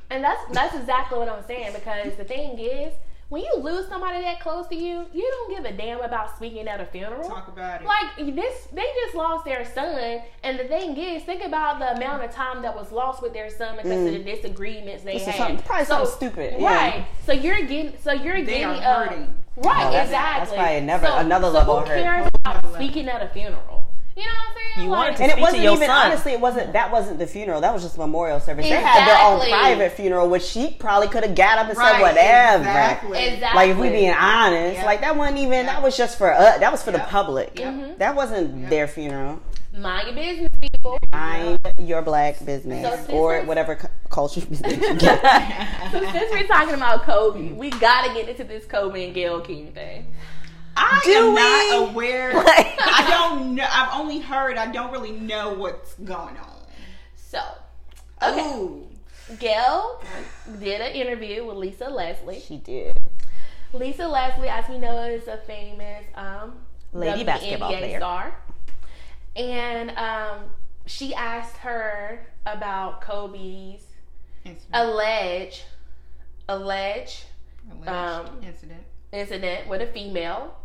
[0.10, 2.94] And that's that's exactly what I'm saying because the thing is,
[3.32, 6.68] when you lose somebody that close to you, you don't give a damn about speaking
[6.68, 7.26] at a funeral.
[7.30, 7.88] Talk about it.
[7.88, 12.26] Like this, they just lost their son, and the thing is, think about the amount
[12.26, 15.28] of time that was lost with their son because of the disagreements they This is
[15.30, 15.36] had.
[15.38, 16.76] something- probably something stupid, yeah.
[16.76, 17.06] right?
[17.26, 19.30] So you're getting, so you're They getting, are uh, right?
[19.60, 20.12] Oh, that's- exactly.
[20.12, 22.28] that's probably another- so, another so level who of hurt.
[22.44, 22.74] about level.
[22.76, 23.88] speaking at a funeral?
[24.16, 24.86] You know what I'm saying?
[24.86, 26.06] You like, wanted to And it wasn't your even son.
[26.12, 26.32] honestly.
[26.34, 26.74] It wasn't.
[26.74, 27.62] That wasn't the funeral.
[27.62, 28.66] That was just a memorial service.
[28.66, 32.02] They had their own private funeral, which she probably could have got up and said
[32.02, 32.64] whatever.
[32.64, 33.18] Exactly.
[33.26, 33.56] Exactly.
[33.56, 34.86] Like if we being honest, Yeah.
[34.86, 35.52] like that wasn't even.
[35.66, 35.74] Yeah.
[35.74, 36.60] That was just for us.
[36.60, 37.58] That was for the public.
[37.58, 37.72] Yeah.
[37.72, 37.98] Mm-hmm.
[38.00, 39.40] That wasn't their funeral.
[39.78, 41.00] mind your business, people.
[41.14, 45.92] Mind your black business So or whatever cu- culture business you get.
[45.92, 49.72] So since we're talking about Kobe, we gotta get into this Kobe and Gayle King
[49.72, 50.08] thing.
[50.76, 51.36] I Do am we?
[51.36, 52.34] not aware.
[52.44, 53.66] Like- I don't know.
[53.70, 54.58] I've only heard.
[54.58, 56.50] I don't really know what's going on.
[57.16, 57.40] So,
[58.22, 58.88] okay, Ooh.
[59.40, 60.02] Gayle
[60.60, 62.40] did an interview with Lisa Leslie.
[62.42, 62.98] she did.
[63.74, 66.54] Lisa Leslie, as we know, is a famous um,
[66.92, 68.00] Lady WNBA basketball player.
[68.00, 68.36] star,
[69.38, 70.40] and um,
[70.86, 73.84] she asked her about Kobe's
[74.74, 75.64] alleged
[76.50, 77.24] alleged
[77.72, 78.84] Alleged um, incident.
[79.14, 80.58] incident with a female.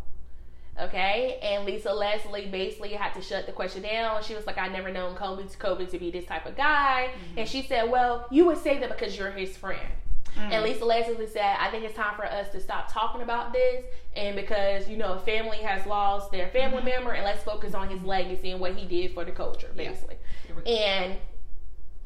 [0.79, 4.23] Okay, and Lisa Leslie basically had to shut the question down.
[4.23, 7.39] She was like, "I never known Kobe Kobe to be this type of guy," mm-hmm.
[7.39, 9.89] and she said, "Well, you would say that because you're his friend."
[10.37, 10.53] Mm-hmm.
[10.53, 13.87] And Lisa Leslie said, "I think it's time for us to stop talking about this,
[14.15, 16.89] and because you know, a family has lost their family mm-hmm.
[16.89, 20.17] member, and let's focus on his legacy and what he did for the culture, basically."
[20.49, 20.71] Go.
[20.71, 21.17] And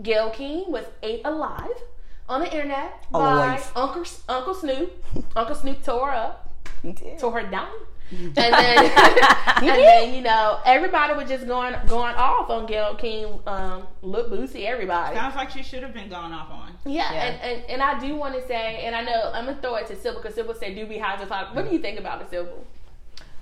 [0.03, 1.83] Gayle King was ate alive
[2.29, 3.67] on the internet Always.
[3.67, 5.05] by Uncle Uncle Snoop.
[5.35, 7.19] Uncle Snoop tore her up, He did.
[7.19, 7.73] tore her down.
[8.11, 8.53] And then,
[9.57, 14.29] and then you know everybody was just going going off on Gayle King, um, Lil
[14.29, 15.15] Boosie, everybody.
[15.17, 16.73] Sounds like she should have been going off on.
[16.85, 17.23] Yeah, Yeah.
[17.25, 19.87] And, and and I do want to say, and I know I'm gonna throw it
[19.89, 22.21] to Sybil because Sybil said, "Do we have to talk?" What do you think about
[22.23, 22.65] it, Sybil?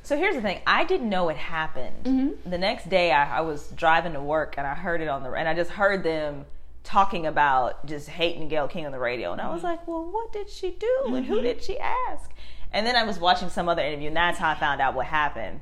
[0.02, 0.60] So here's the thing.
[0.66, 2.04] I didn't know it happened.
[2.04, 2.50] Mm-hmm.
[2.50, 5.30] The next day, I, I was driving to work and I heard it on the
[5.32, 6.46] and I just heard them
[6.82, 9.54] talking about just hating Gayle King on the radio, and I Mm-hmm.
[9.54, 12.30] was like, well, what did she do and who did she ask?
[12.72, 15.06] And then I was watching some other interview, and that's how I found out what
[15.06, 15.60] happened.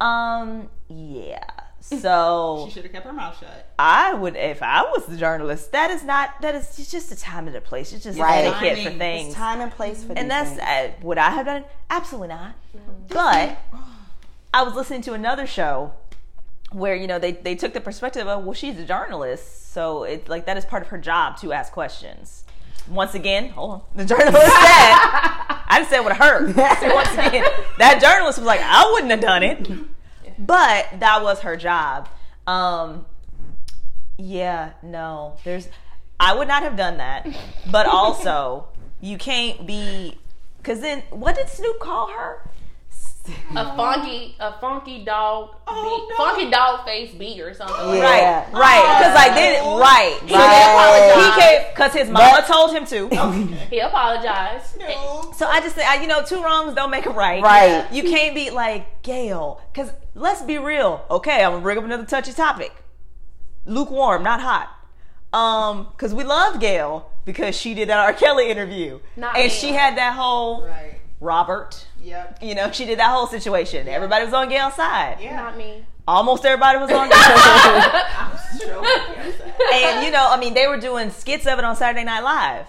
[0.00, 1.44] Um, yeah.
[1.82, 3.72] So She should have kept her mouth shut.
[3.76, 7.16] I would, if I was the journalist, that is not that is it's just a
[7.16, 7.92] time and a place.
[7.92, 8.44] It's just Right.
[8.44, 9.26] etiquette for things.
[9.30, 10.60] It's time and place for And that's things.
[10.62, 11.66] uh, would I have done it?
[11.90, 12.54] Absolutely not.
[12.76, 12.90] Mm-hmm.
[13.08, 13.58] But
[14.54, 15.92] I was listening to another show
[16.70, 20.28] where you know they they took the perspective of well she's a journalist, so it's
[20.28, 22.44] like that is part of her job to ask questions.
[22.88, 23.82] Once again, hold on.
[23.94, 26.54] The journalist said, I just said what I heard.
[26.54, 27.44] So once again,
[27.78, 29.68] that journalist was like, I wouldn't have done it,
[30.38, 32.08] but that was her job.
[32.46, 33.06] Um,
[34.18, 35.68] yeah, no, there's,
[36.18, 37.26] I would not have done that,
[37.70, 38.66] but also
[39.00, 40.18] you can't be,
[40.58, 42.50] because then what did Snoop call her?
[43.54, 46.16] A funky, a funky dog, Oh, beat, no.
[46.24, 47.76] funky dog face beat or something.
[47.94, 48.02] Yeah.
[48.02, 51.12] Right, right, because like then, right, so Right.
[51.14, 53.46] then he came because his mama told him to.
[53.70, 54.76] He apologized.
[54.78, 55.32] No.
[55.36, 57.40] So I just say, I- you know, two wrongs don't make a right.
[57.42, 57.86] Right.
[57.92, 61.04] You can't be like Gayle, because let's be real.
[61.08, 62.72] Okay, I'm gonna bring up another touchy topic.
[63.66, 64.68] Lukewarm, not hot.
[65.32, 68.12] Um, because we love Gayle because she did that R.
[68.12, 69.48] Kelly interview, Not and me.
[69.50, 70.98] she had that whole Right.
[71.20, 71.86] Robert.
[72.02, 72.38] Yep.
[72.42, 73.88] You know, she did that whole situation.
[73.88, 75.18] Everybody was on Gayle's side.
[75.20, 75.36] Yeah.
[75.36, 75.84] Not me.
[76.06, 78.04] Almost everybody was on Gayle's side.
[78.18, 79.74] I'm sure.
[79.74, 82.66] and you know, I mean, they were doing skits of it on Saturday Night Live.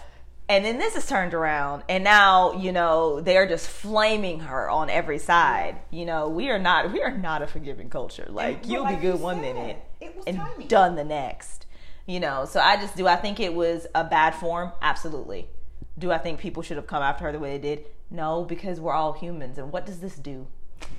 [0.49, 4.89] And then this is turned around, and now you know they're just flaming her on
[4.89, 5.77] every side.
[5.89, 8.27] You know, we are not we are not a forgiving culture.
[8.29, 10.67] Like well, you'll like be good you one said, minute it was and timing.
[10.67, 11.65] done the next.
[12.05, 13.07] You know, so I just do.
[13.07, 14.73] I think it was a bad form.
[14.81, 15.47] Absolutely.
[15.97, 17.85] Do I think people should have come after her the way they did?
[18.09, 19.57] No, because we're all humans.
[19.57, 20.47] And what does this do?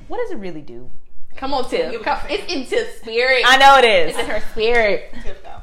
[0.08, 0.90] What does it really do?
[1.36, 1.90] Come on, Tiff.
[1.90, 3.42] Give it Come, it's into spirit.
[3.44, 4.10] I know it is.
[4.10, 5.12] It's in her spirit.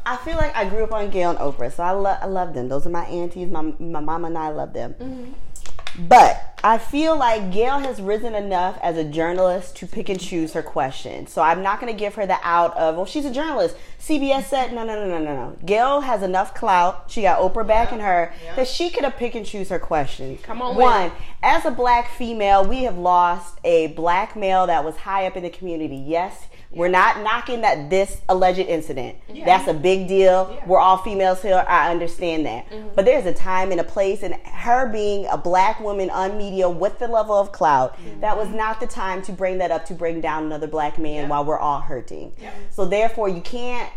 [0.05, 2.53] I feel like I grew up on Gayle and Oprah, so I, lo- I love
[2.53, 2.67] them.
[2.67, 3.49] Those are my aunties.
[3.49, 4.95] My, my mama and I love them.
[4.95, 6.07] Mm-hmm.
[6.07, 10.53] But I feel like Gayle has risen enough as a journalist to pick and choose
[10.53, 11.31] her questions.
[11.31, 13.75] So I'm not going to give her the out of, well, she's a journalist.
[13.99, 15.57] CBS said, no, no, no, no, no, no.
[15.65, 17.05] Gayle has enough clout.
[17.09, 18.55] She got Oprah backing her Yeah.
[18.55, 20.39] that she could have pick and choose her questions.
[20.43, 21.13] Come on One, it.
[21.41, 25.43] as a black female, we have lost a black male that was high up in
[25.43, 25.95] the community.
[25.95, 29.17] Yes, we're not knocking that this alleged incident.
[29.45, 30.51] That's a big deal.
[30.55, 30.65] Yeah.
[30.65, 31.65] We're all females here.
[31.67, 32.69] I understand that.
[32.69, 32.89] Mm-hmm.
[32.95, 36.69] But there's a time and a place, and her being a black woman on media
[36.69, 38.57] with the level of clout, that was mm-hmm.
[38.57, 41.57] not the time to bring that up to bring down another black man while we're
[41.59, 42.33] all hurting.
[42.69, 43.91] So therefore, you can't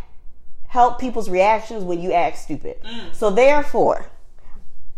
[0.68, 2.82] help people's reactions when you act stupid.
[2.82, 3.14] Mm.
[3.14, 4.06] So therefore,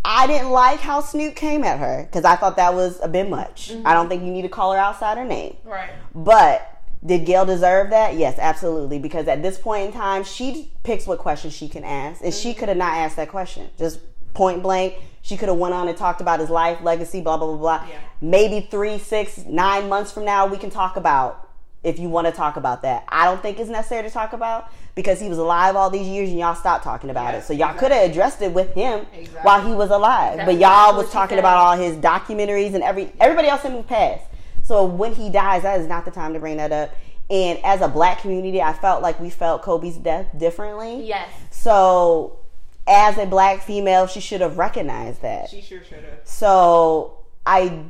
[0.05, 3.29] I didn't like how Snoop came at her because I thought that was a bit
[3.29, 3.71] much.
[3.71, 3.83] I mm-hmm.
[3.85, 5.57] don't think you need to call her outside her name.
[5.65, 5.91] Right.
[6.15, 8.17] But did Gayle deserve that?
[8.17, 8.99] Yes, absolutely.
[8.99, 12.51] Because at this point in time, she picks what questions she can ask, and she
[12.51, 12.61] mm-hmm.
[12.61, 13.69] could have not asked that question.
[13.77, 14.01] Just
[14.33, 14.95] point blank,
[15.27, 17.87] she could have went on and talked about his life, legacy, blah blah blah blah.
[17.89, 17.99] Yeah.
[18.21, 21.49] Maybe three, six, nine months from now, we can talk about
[21.83, 23.05] if you want to talk about that.
[23.09, 26.31] I don't think it's necessary to talk about because he was alive all these years
[26.31, 27.45] and y'all stopped talking about Yeah, it.
[27.45, 29.41] So y'all could have addressed it with him Exactly.
[29.43, 30.37] while he was alive.
[30.37, 33.83] That's but y'all was talking about all his documentaries and every everybody else in the
[33.83, 34.23] past.
[34.63, 36.95] So when he dies, that is not the time to bring that up.
[37.29, 41.05] And as a black community, I felt like we felt Kobe's death differently.
[41.05, 41.29] Yes.
[41.51, 42.39] So
[42.87, 45.49] as a black female, she should have recognized that.
[45.49, 46.21] She sure should have.
[46.25, 47.85] So I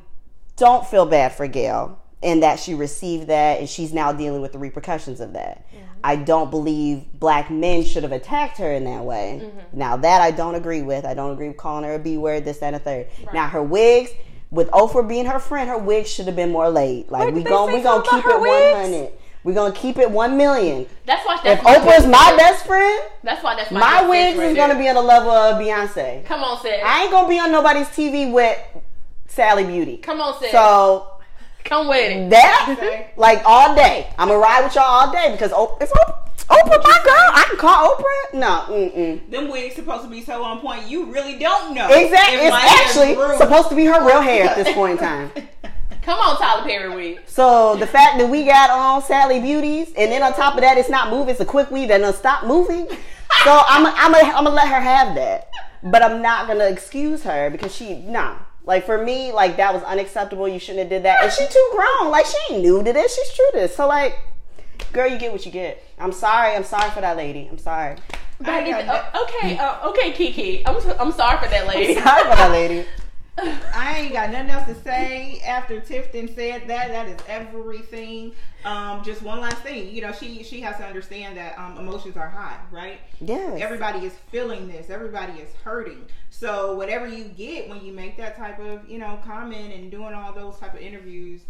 [0.57, 4.53] don't feel bad for Gayle in that she received that and she's now dealing with
[4.53, 5.67] the repercussions of that.
[5.69, 5.85] Mm-hmm.
[6.03, 9.43] I don't believe black men should have attacked her in that way.
[9.43, 9.79] Mm-hmm.
[9.79, 11.05] Now that I don't agree with.
[11.05, 13.09] I don't agree with calling her a B word, this, that, and a third.
[13.35, 14.11] Now her wigs,
[14.51, 17.11] with Oprah being her friend, her wigs should have been more laid.
[17.11, 19.13] Like Wait, we gon' we gonna keep it her one hundred.
[19.47, 20.87] We're gonna keep it one million.
[21.05, 21.37] That's why.
[21.37, 23.55] If That's why Oprah's my best friend, That's why.
[23.55, 24.67] That's my, my best wigs right is there.
[24.67, 26.25] gonna be on the level of Beyonce.
[26.25, 26.83] Come on, sis.
[26.85, 28.59] I ain't gonna be on nobody's TV with
[29.29, 29.99] Sally Beauty.
[29.99, 30.51] Come on, sis.
[30.51, 31.13] So
[31.63, 32.31] Come with it.
[32.31, 36.29] that, like all day, I'm gonna ride with y'all all day because oh, if Oprah,
[36.49, 38.35] Oprah my girl, I can call Oprah.
[38.35, 39.31] No, mm-mm.
[39.31, 40.89] Them wigs supposed to be so on point.
[40.89, 41.87] You really don't know.
[41.89, 42.39] exactly.
[42.39, 45.31] It's actually supposed to be her real hair at this point in time.
[46.07, 47.21] Come on, Tyler Perry wig.
[47.27, 50.79] So the fact that we got on Sally Beauties, and then on top of that,
[50.79, 51.31] it's not moving.
[51.31, 52.87] It's a quick weave that doesn't stop moving.
[52.87, 52.97] So
[53.67, 55.51] I'm, I'm, gonna, I'm gonna let her have that,
[55.83, 58.37] but I'm not gonna excuse her because she, nah.
[58.65, 60.47] Like for me, like that was unacceptable.
[60.47, 61.25] You shouldn't have did that.
[61.25, 62.13] And she too grown.
[62.13, 63.17] Like she ain't new to this.
[63.17, 63.75] She's true to this.
[63.75, 64.17] So like,
[64.93, 65.83] girl, you get what you get.
[65.99, 66.55] I'm sorry.
[66.55, 67.49] I'm sorry for that lady.
[67.51, 67.97] I'm sorry.
[68.39, 70.65] But I it- uh, okay, uh, okay, Kiki.
[70.67, 71.95] I'm I'm sorry for that lady.
[71.95, 72.87] Sorry for that lady.
[73.39, 76.89] I ain't got nothing else to say after Tifton said that.
[76.89, 78.33] That is everything.
[78.65, 79.95] Um, just one last thing.
[79.95, 83.01] You know, she she has to understand that um, emotions are high, right?
[83.21, 83.61] Yes.
[83.61, 84.89] Everybody is feeling this.
[84.89, 86.07] Everybody is hurting.
[86.31, 90.15] So whatever you get when you make that type of you know comment and doing
[90.15, 91.43] all those type of interviews,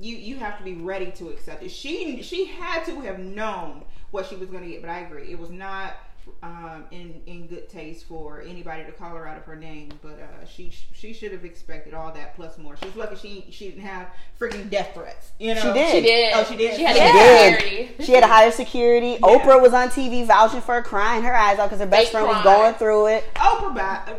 [0.00, 1.70] you you have to be ready to accept it.
[1.70, 4.80] She she had to have known what she was going to get.
[4.80, 5.96] But I agree, it was not
[6.42, 9.90] um, in in good taste for anybody to call her out of her name.
[10.02, 12.76] But uh, she she should have expected all that plus more.
[12.76, 14.08] She's lucky she she didn't have
[14.40, 15.32] freaking death threats.
[15.38, 15.90] You know, She did.
[15.92, 16.32] She did.
[16.34, 16.76] Oh, she did?
[16.76, 17.54] She had She a did.
[17.60, 18.04] security.
[18.04, 19.18] She had to hire security.
[19.18, 22.12] Oprah was on TV vouching for her, crying her eyes out because her best Fake
[22.12, 23.24] friend was going through it.
[23.34, 23.74] Oprah.
[23.74, 24.14] Bye.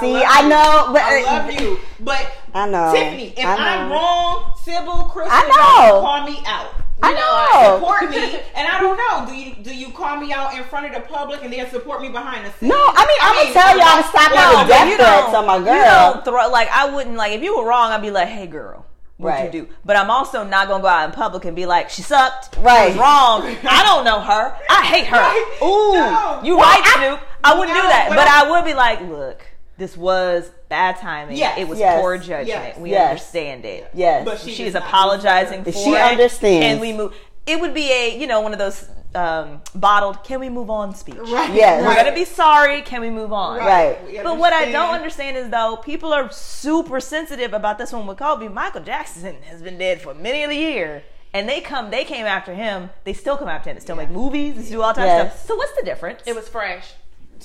[0.00, 2.92] See, love I know, but- I uh, love you, but I know.
[2.92, 3.54] Tiffany, if I.
[3.56, 6.00] I'm wrong, Sybil, Crystal, I know.
[6.00, 6.70] call me out.
[7.02, 7.74] I You know, know.
[7.74, 8.16] Uh, support me,
[8.54, 9.26] and I don't know.
[9.26, 12.00] Do you do you call me out in front of the public and then support
[12.00, 12.70] me behind the scenes?
[12.70, 15.74] No, I mean, I'm gonna tell y'all to stop having death threats on my girl.
[15.74, 15.82] You
[16.14, 17.90] don't throw like I wouldn't like if you were wrong.
[17.92, 18.86] I'd be like, hey girl,
[19.18, 19.52] what'd Right.
[19.52, 19.72] you do?
[19.84, 22.56] But I'm also not gonna go out in public and be like, she sucked.
[22.58, 22.92] Right.
[22.92, 23.42] She wrong.
[23.68, 24.56] I don't know her.
[24.70, 25.16] I hate her.
[25.18, 25.58] Right.
[25.62, 26.40] Ooh, No.
[26.44, 27.20] you Well, right, I- Snoop.
[27.42, 28.06] I wouldn't No, do that.
[28.08, 29.42] but But I- I would be like, look,
[29.76, 31.36] this was bad timing.
[31.36, 31.58] Yes.
[31.58, 32.00] It was Yes.
[32.00, 32.46] poor judgment.
[32.48, 32.78] Yes.
[32.78, 33.10] We Yes.
[33.10, 33.90] understand it.
[33.94, 34.24] Yes.
[34.24, 36.00] But she She is apologizing for she it.
[36.00, 36.64] understands.
[36.66, 37.14] Can we move?
[37.46, 40.24] It would be a you know one of those um, bottled.
[40.24, 41.14] Can we move on speech?
[41.16, 41.52] Right.
[41.54, 41.80] Yes.
[41.82, 41.98] We're Right.
[41.98, 42.82] gonna be sorry.
[42.82, 43.58] Can we move on?
[43.58, 43.96] Right.
[44.06, 45.36] We But what I don't understand.
[45.36, 48.48] understand is though people are super sensitive about this one with Kobe.
[48.48, 52.26] Michael Jackson has been dead for many of the year, and they come, they came
[52.26, 52.90] after him.
[53.04, 53.76] They still come after him.
[53.76, 54.56] They still make movies.
[54.56, 55.46] They do all types of stuff.
[55.46, 56.20] So what's the difference?
[56.26, 56.94] It was fresh.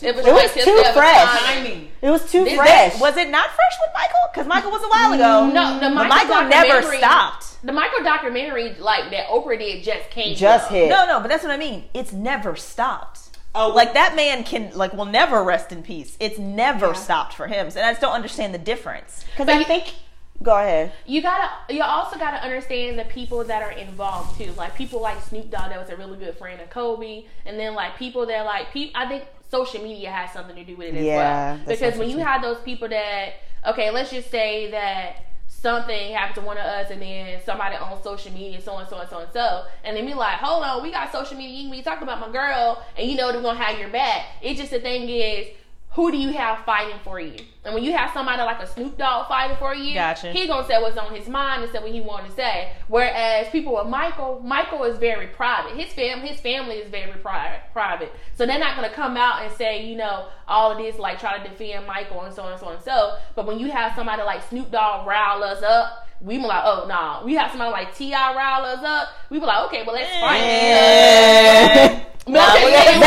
[0.01, 1.39] It was, It was too step fresh.
[1.39, 1.63] timing.
[1.71, 1.91] timing.
[2.01, 2.99] It was too This- fresh.
[2.99, 4.29] was it not fresh with Michael?
[4.33, 5.47] Because Michael was a while ago.
[5.47, 7.45] No, the But Michael, Michael never stopped.
[7.63, 10.35] The Michael documentary, like that Oprah did, just came.
[10.35, 10.71] Just up.
[10.71, 10.89] hit.
[10.89, 11.85] No, no, but that's what I mean.
[11.93, 13.19] It's never stopped.
[13.55, 16.15] Oh, Like that man can like will never rest in peace.
[16.19, 16.93] It's never Yeah.
[16.93, 17.67] stopped for him.
[17.67, 19.25] And I just don't understand the difference.
[19.31, 19.93] Because I think.
[20.41, 20.93] Go ahead.
[21.05, 24.53] You gotta, you also gotta understand the people that are involved too.
[24.55, 27.73] Like people like Snoop Dogg, that was a really good friend of Kobe, and then
[27.75, 30.97] like people that like, pe- I think social media has something to do with it
[30.97, 31.65] as Yeah, well.
[31.67, 32.23] Because when you true.
[32.23, 33.33] have those people that,
[33.67, 38.01] okay, let's just say that something happened to one of us, and then somebody on
[38.03, 40.83] social media, so and so and so and so, and then be like, hold on,
[40.83, 43.41] we got social media, you can be talking about my girl, and you know they're
[43.41, 44.25] gonna have your back.
[44.41, 45.47] It's just the thing is.
[45.93, 47.33] Who do you have fighting for you?
[47.65, 50.31] And when you have somebody like a Snoop Dogg fighting for you, Gotcha.
[50.31, 52.71] he gonna say what's on his mind and say what he want to say.
[52.87, 55.75] Whereas people with Michael, Michael is very private.
[55.75, 57.61] His fam, his family is very private.
[57.73, 61.19] Private, so they're not gonna come out and say, you know, all of this like
[61.19, 63.17] try to defend Michael and so on and so on and so.
[63.35, 66.05] But when you have somebody like Snoop Dogg rile us up.
[66.21, 67.23] We be like, oh nah.
[67.23, 69.07] We have somebody like Ti rile us up.
[69.29, 70.41] We be like, okay, well let's fight.
[70.43, 72.03] Eh.
[72.27, 72.99] Milton we is- got-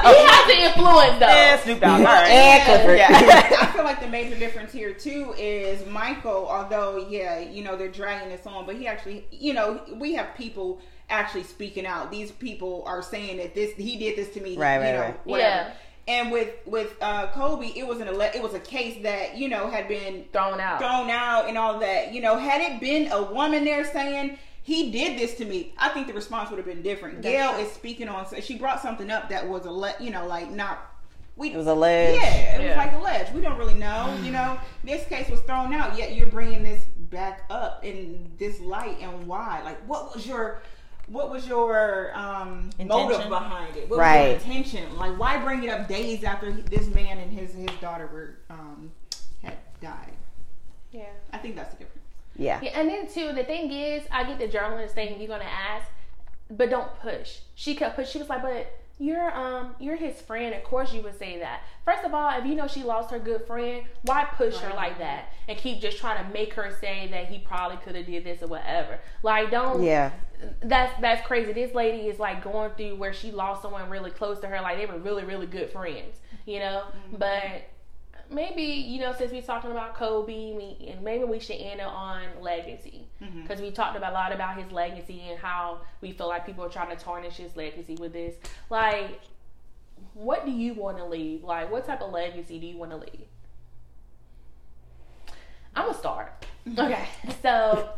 [0.00, 1.26] Very he has the influence though.
[1.26, 2.00] Yeah, Snoop Dogg.
[2.00, 2.28] All right.
[2.30, 2.98] And Clifford.
[2.98, 3.08] Yeah.
[3.60, 6.48] I feel like the major difference here too is Michael.
[6.48, 10.34] Although, yeah, you know they're dragging this on, but he actually, you know, we have
[10.36, 10.80] people
[11.10, 12.10] actually speaking out.
[12.10, 15.00] These people are saying that this he did this to me, Right, you right, know,
[15.00, 15.26] right.
[15.26, 15.68] whatever.
[15.68, 15.72] Yeah.
[16.08, 19.48] And with with uh, Kobe, it was an ele- it was a case that you
[19.48, 20.78] know had been Thrown out.
[20.78, 22.12] thrown out and all that.
[22.14, 25.88] You know, had it been a woman there saying he did this to me, I
[25.90, 27.22] think the response would have been different.
[27.22, 27.62] That's Gayle true.
[27.62, 28.26] is speaking on.
[28.40, 30.86] She brought something up that was a le- you know like not.
[31.36, 32.20] We, It was alleged.
[32.22, 32.68] yeah, it Yeah.
[32.68, 33.32] was like alleged.
[33.34, 34.14] We don't really know.
[34.22, 38.60] You know, this case was thrown out, yet you're bringing this back up in this
[38.60, 39.62] light, and why?
[39.64, 40.60] Like, what was your
[41.06, 43.82] what was your um, motive behind it?
[43.88, 44.24] What was Right.
[44.26, 44.96] your intention?
[44.96, 48.92] Like, why bring it up days after this man and his his daughter were um,
[49.42, 50.12] had died?
[50.92, 51.06] Yeah.
[51.32, 51.99] I think that's the difference.
[52.40, 52.58] Yeah.
[52.62, 55.20] Yeah, and then too, the thing is, I get the journalist thing.
[55.20, 55.86] You're gonna ask,
[56.50, 57.38] but don't push.
[57.54, 58.10] She kept push.
[58.10, 60.54] She was like, but you're um you're his friend.
[60.54, 61.62] Of course you would say that.
[61.84, 64.98] First of all, if you know she lost her good friend, why push her like
[64.98, 68.24] that and keep just trying to make her say that he probably could have did
[68.24, 68.98] this or whatever?
[69.22, 69.82] Like, don't.
[69.82, 70.10] Yeah.
[70.62, 71.52] That's that's crazy.
[71.52, 74.62] This lady is like going through where she lost someone really close to her.
[74.62, 76.16] Like they were really really good friends,
[76.46, 76.84] you know.
[77.12, 77.68] But
[78.30, 81.86] maybe you know since we're talking about Kobe, we, and maybe we should end it
[81.86, 83.06] on legacy
[83.42, 86.64] because we talked about a lot about his legacy and how we feel like people
[86.64, 88.36] are trying to tarnish his legacy with this.
[88.70, 89.20] Like,
[90.14, 91.44] what do you want to leave?
[91.44, 93.26] Like, what type of legacy do you want to leave?
[95.74, 96.46] I'm gonna start.
[96.78, 97.06] Okay,
[97.42, 97.90] so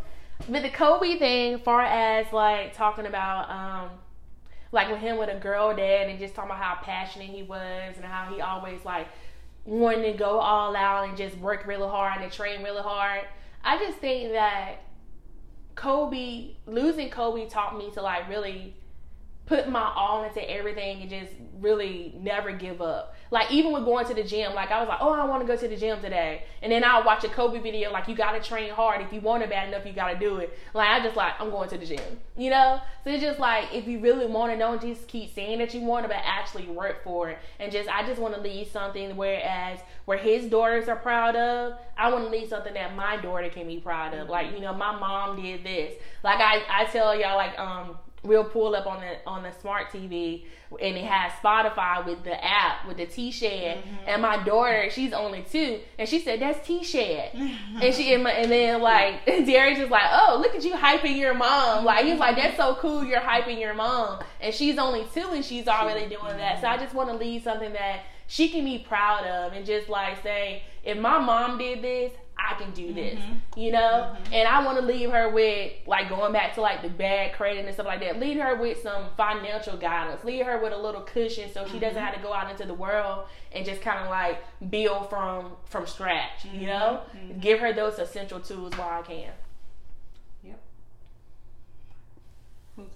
[0.49, 3.91] with the Kobe thing, far as like talking about um
[4.73, 7.95] like with him with a girl dad and just talking about how passionate he was
[7.97, 9.07] and how he always like
[9.65, 13.23] wanted to go all out and just work really hard and train really hard.
[13.63, 14.79] I just think that
[15.75, 18.75] Kobe losing Kobe taught me to like really
[19.47, 23.15] put my all into everything and just really never give up.
[23.31, 25.47] Like even with going to the gym, like I was like, oh, I want to
[25.47, 27.91] go to the gym today, and then I'll watch a Kobe video.
[27.91, 29.01] Like you gotta train hard.
[29.01, 30.57] If you want it bad enough, you gotta do it.
[30.75, 32.81] Like I just like I'm going to the gym, you know.
[33.05, 35.81] So it's just like if you really want it, don't just keep saying that you
[35.81, 37.39] want it, but actually work for it.
[37.59, 41.79] And just I just want to leave something whereas where his daughters are proud of,
[41.97, 44.29] I want to leave something that my daughter can be proud of.
[44.29, 45.95] Like you know, my mom did this.
[46.23, 49.91] Like I I tell y'all like um we'll pull up on the on the smart
[49.91, 50.45] TV
[50.81, 53.95] and it has Spotify with the app with the T Shed mm-hmm.
[54.07, 57.31] and my daughter she's only two and she said that's T Shed
[57.81, 61.19] and she and, my, and then like Darius just like oh look at you hyping
[61.19, 61.85] your mom.
[61.85, 64.23] Like he's like that's so cool you're hyping your mom.
[64.41, 66.61] And she's only two and she's already doing that.
[66.61, 69.89] So I just want to leave something that she can be proud of and just
[69.89, 72.13] like say if my mom did this
[72.45, 72.95] I can do mm-hmm.
[72.95, 73.21] this,
[73.57, 73.79] you know?
[74.15, 74.35] Mm-hmm.
[74.35, 77.65] And I want to leave her with, like, going back to, like, the bad credit
[77.65, 78.19] and stuff like that.
[78.19, 80.25] Leave her with some financial guidance.
[80.25, 82.05] Leave her with a little cushion so she doesn't mm-hmm.
[82.05, 85.87] have to go out into the world and just kind of, like, build from from
[85.87, 87.03] scratch, you know?
[87.41, 89.31] Give her those essential tools while I can.
[90.45, 90.61] Yep.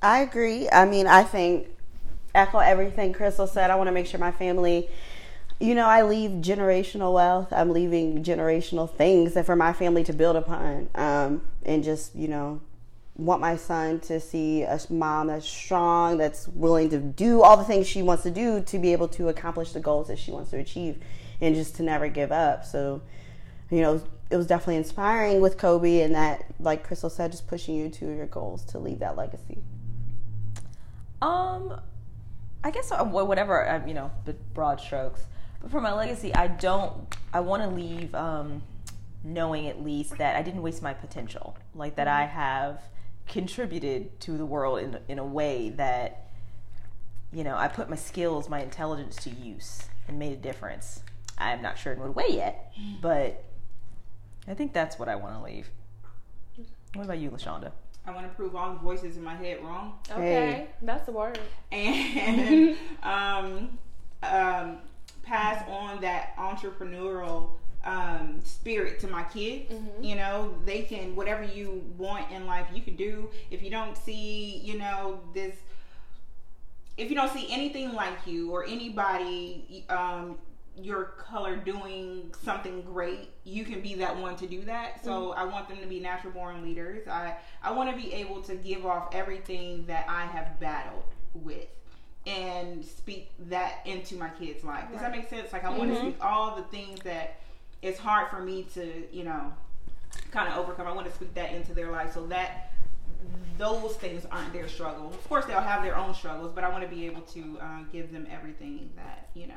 [0.02, 0.68] I agree.
[0.70, 1.68] I mean, I think
[2.34, 3.70] echo everything Crystal said.
[3.70, 4.88] I want to make sure my family,
[5.58, 7.52] you know, I leave generational wealth.
[7.52, 12.28] I'm leaving generational things that for my family to build upon, um, and just you
[12.28, 12.60] know,
[13.16, 17.64] want my son to see a mom that's strong, that's willing to do all the
[17.64, 20.50] things she wants to do to be able to accomplish the goals that she wants
[20.50, 20.98] to achieve,
[21.40, 22.64] and just to never give up.
[22.64, 23.00] So,
[23.70, 27.76] you know, it was definitely inspiring with Kobe, and that, like Crystal said, just pushing
[27.76, 29.58] you to your goals to leave that legacy.
[31.22, 31.80] Um,
[32.62, 34.10] I guess uh, whatever um, you know,
[34.52, 35.22] broad strokes.
[35.66, 37.12] But for my legacy, I don't.
[37.32, 38.62] I want to leave um,
[39.24, 41.56] knowing at least that I didn't waste my potential.
[41.74, 42.80] Like that I have
[43.26, 46.28] contributed to the world in in a way that
[47.32, 51.02] you know I put my skills, my intelligence to use and made a difference.
[51.36, 53.42] I'm not sure in what way yet, but
[54.46, 55.68] I think that's what I want to leave.
[56.94, 57.72] What about you, Lashonda?
[58.06, 59.98] I want to prove all the voices in my head wrong.
[60.12, 60.66] Okay, Hey.
[60.82, 61.40] that's the word.
[61.72, 63.78] and um,
[64.22, 64.78] um,
[65.26, 67.50] pass on that entrepreneurial
[67.84, 69.72] um, spirit to my kids.
[70.00, 73.30] You know, they can whatever you want in life, you can do.
[73.50, 75.54] If you don't see, you know, this,
[76.96, 80.38] if you don't see anything like you or anybody, um,
[80.78, 85.02] your color doing something great, you can be that one to do that.
[85.02, 87.08] So I want them to be natural born leaders.
[87.08, 91.04] I I want to be able to give off everything that I have battled
[91.34, 91.66] with
[92.26, 94.90] and speak that into my kids' life.
[94.90, 95.52] Does that make sense?
[95.52, 97.38] Like I want to speak all the things that
[97.82, 99.52] it's hard for me to, you know,
[100.32, 100.86] kind of overcome.
[100.86, 102.72] I want to speak that into their life so that
[103.58, 105.08] those things aren't their struggle.
[105.08, 107.78] Of course, they'll have their own struggles, but I want to be able to uh,
[107.92, 109.54] give them everything that you know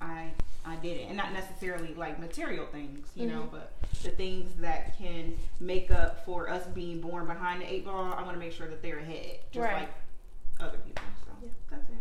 [0.00, 0.30] I
[0.64, 4.96] I did it, and not necessarily like material things, you know, but the things that
[4.98, 8.14] can make up for us being born behind the eight ball.
[8.16, 9.80] I want to make sure that they're ahead, just Right.
[9.80, 9.90] like
[10.60, 11.02] other people.
[11.70, 11.96] So that's it.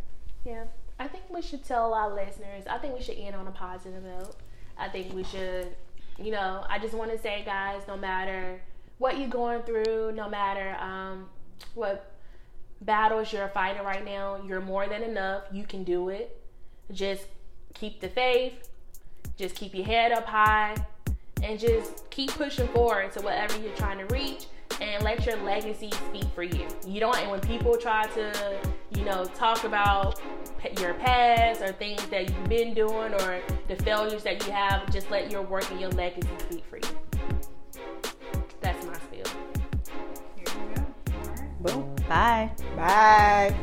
[0.46, 0.64] Yeah.
[1.00, 2.64] I think we should tell our listeners.
[2.70, 4.36] I think we should end on a positive note.
[4.78, 5.76] I think we should,
[6.18, 8.62] you know, I just want to say, guys, no matter
[8.98, 11.28] what you're going through, no matter um,
[11.74, 12.14] what
[12.82, 15.44] battles you're fighting right now, you're more than enough.
[15.52, 16.42] You can do it.
[16.92, 17.26] Just
[17.74, 18.70] keep the faith.
[19.38, 20.76] Just keep your head up high.
[21.44, 24.46] And just keep pushing forward to whatever you're trying to reach
[24.82, 26.68] and let your legacy speak for you.
[26.86, 28.60] You don't, and when people try to,
[28.92, 30.22] you know, talk about
[30.80, 35.10] your past or things that you've been doing or the failures that you have, just
[35.12, 36.84] let your work and your legacy speak for you.
[38.62, 39.26] That's my spiel.
[40.36, 40.86] Here we go.
[41.14, 41.64] All right.
[41.64, 41.96] Boom.
[42.08, 42.52] Bye.
[42.76, 43.56] Bye.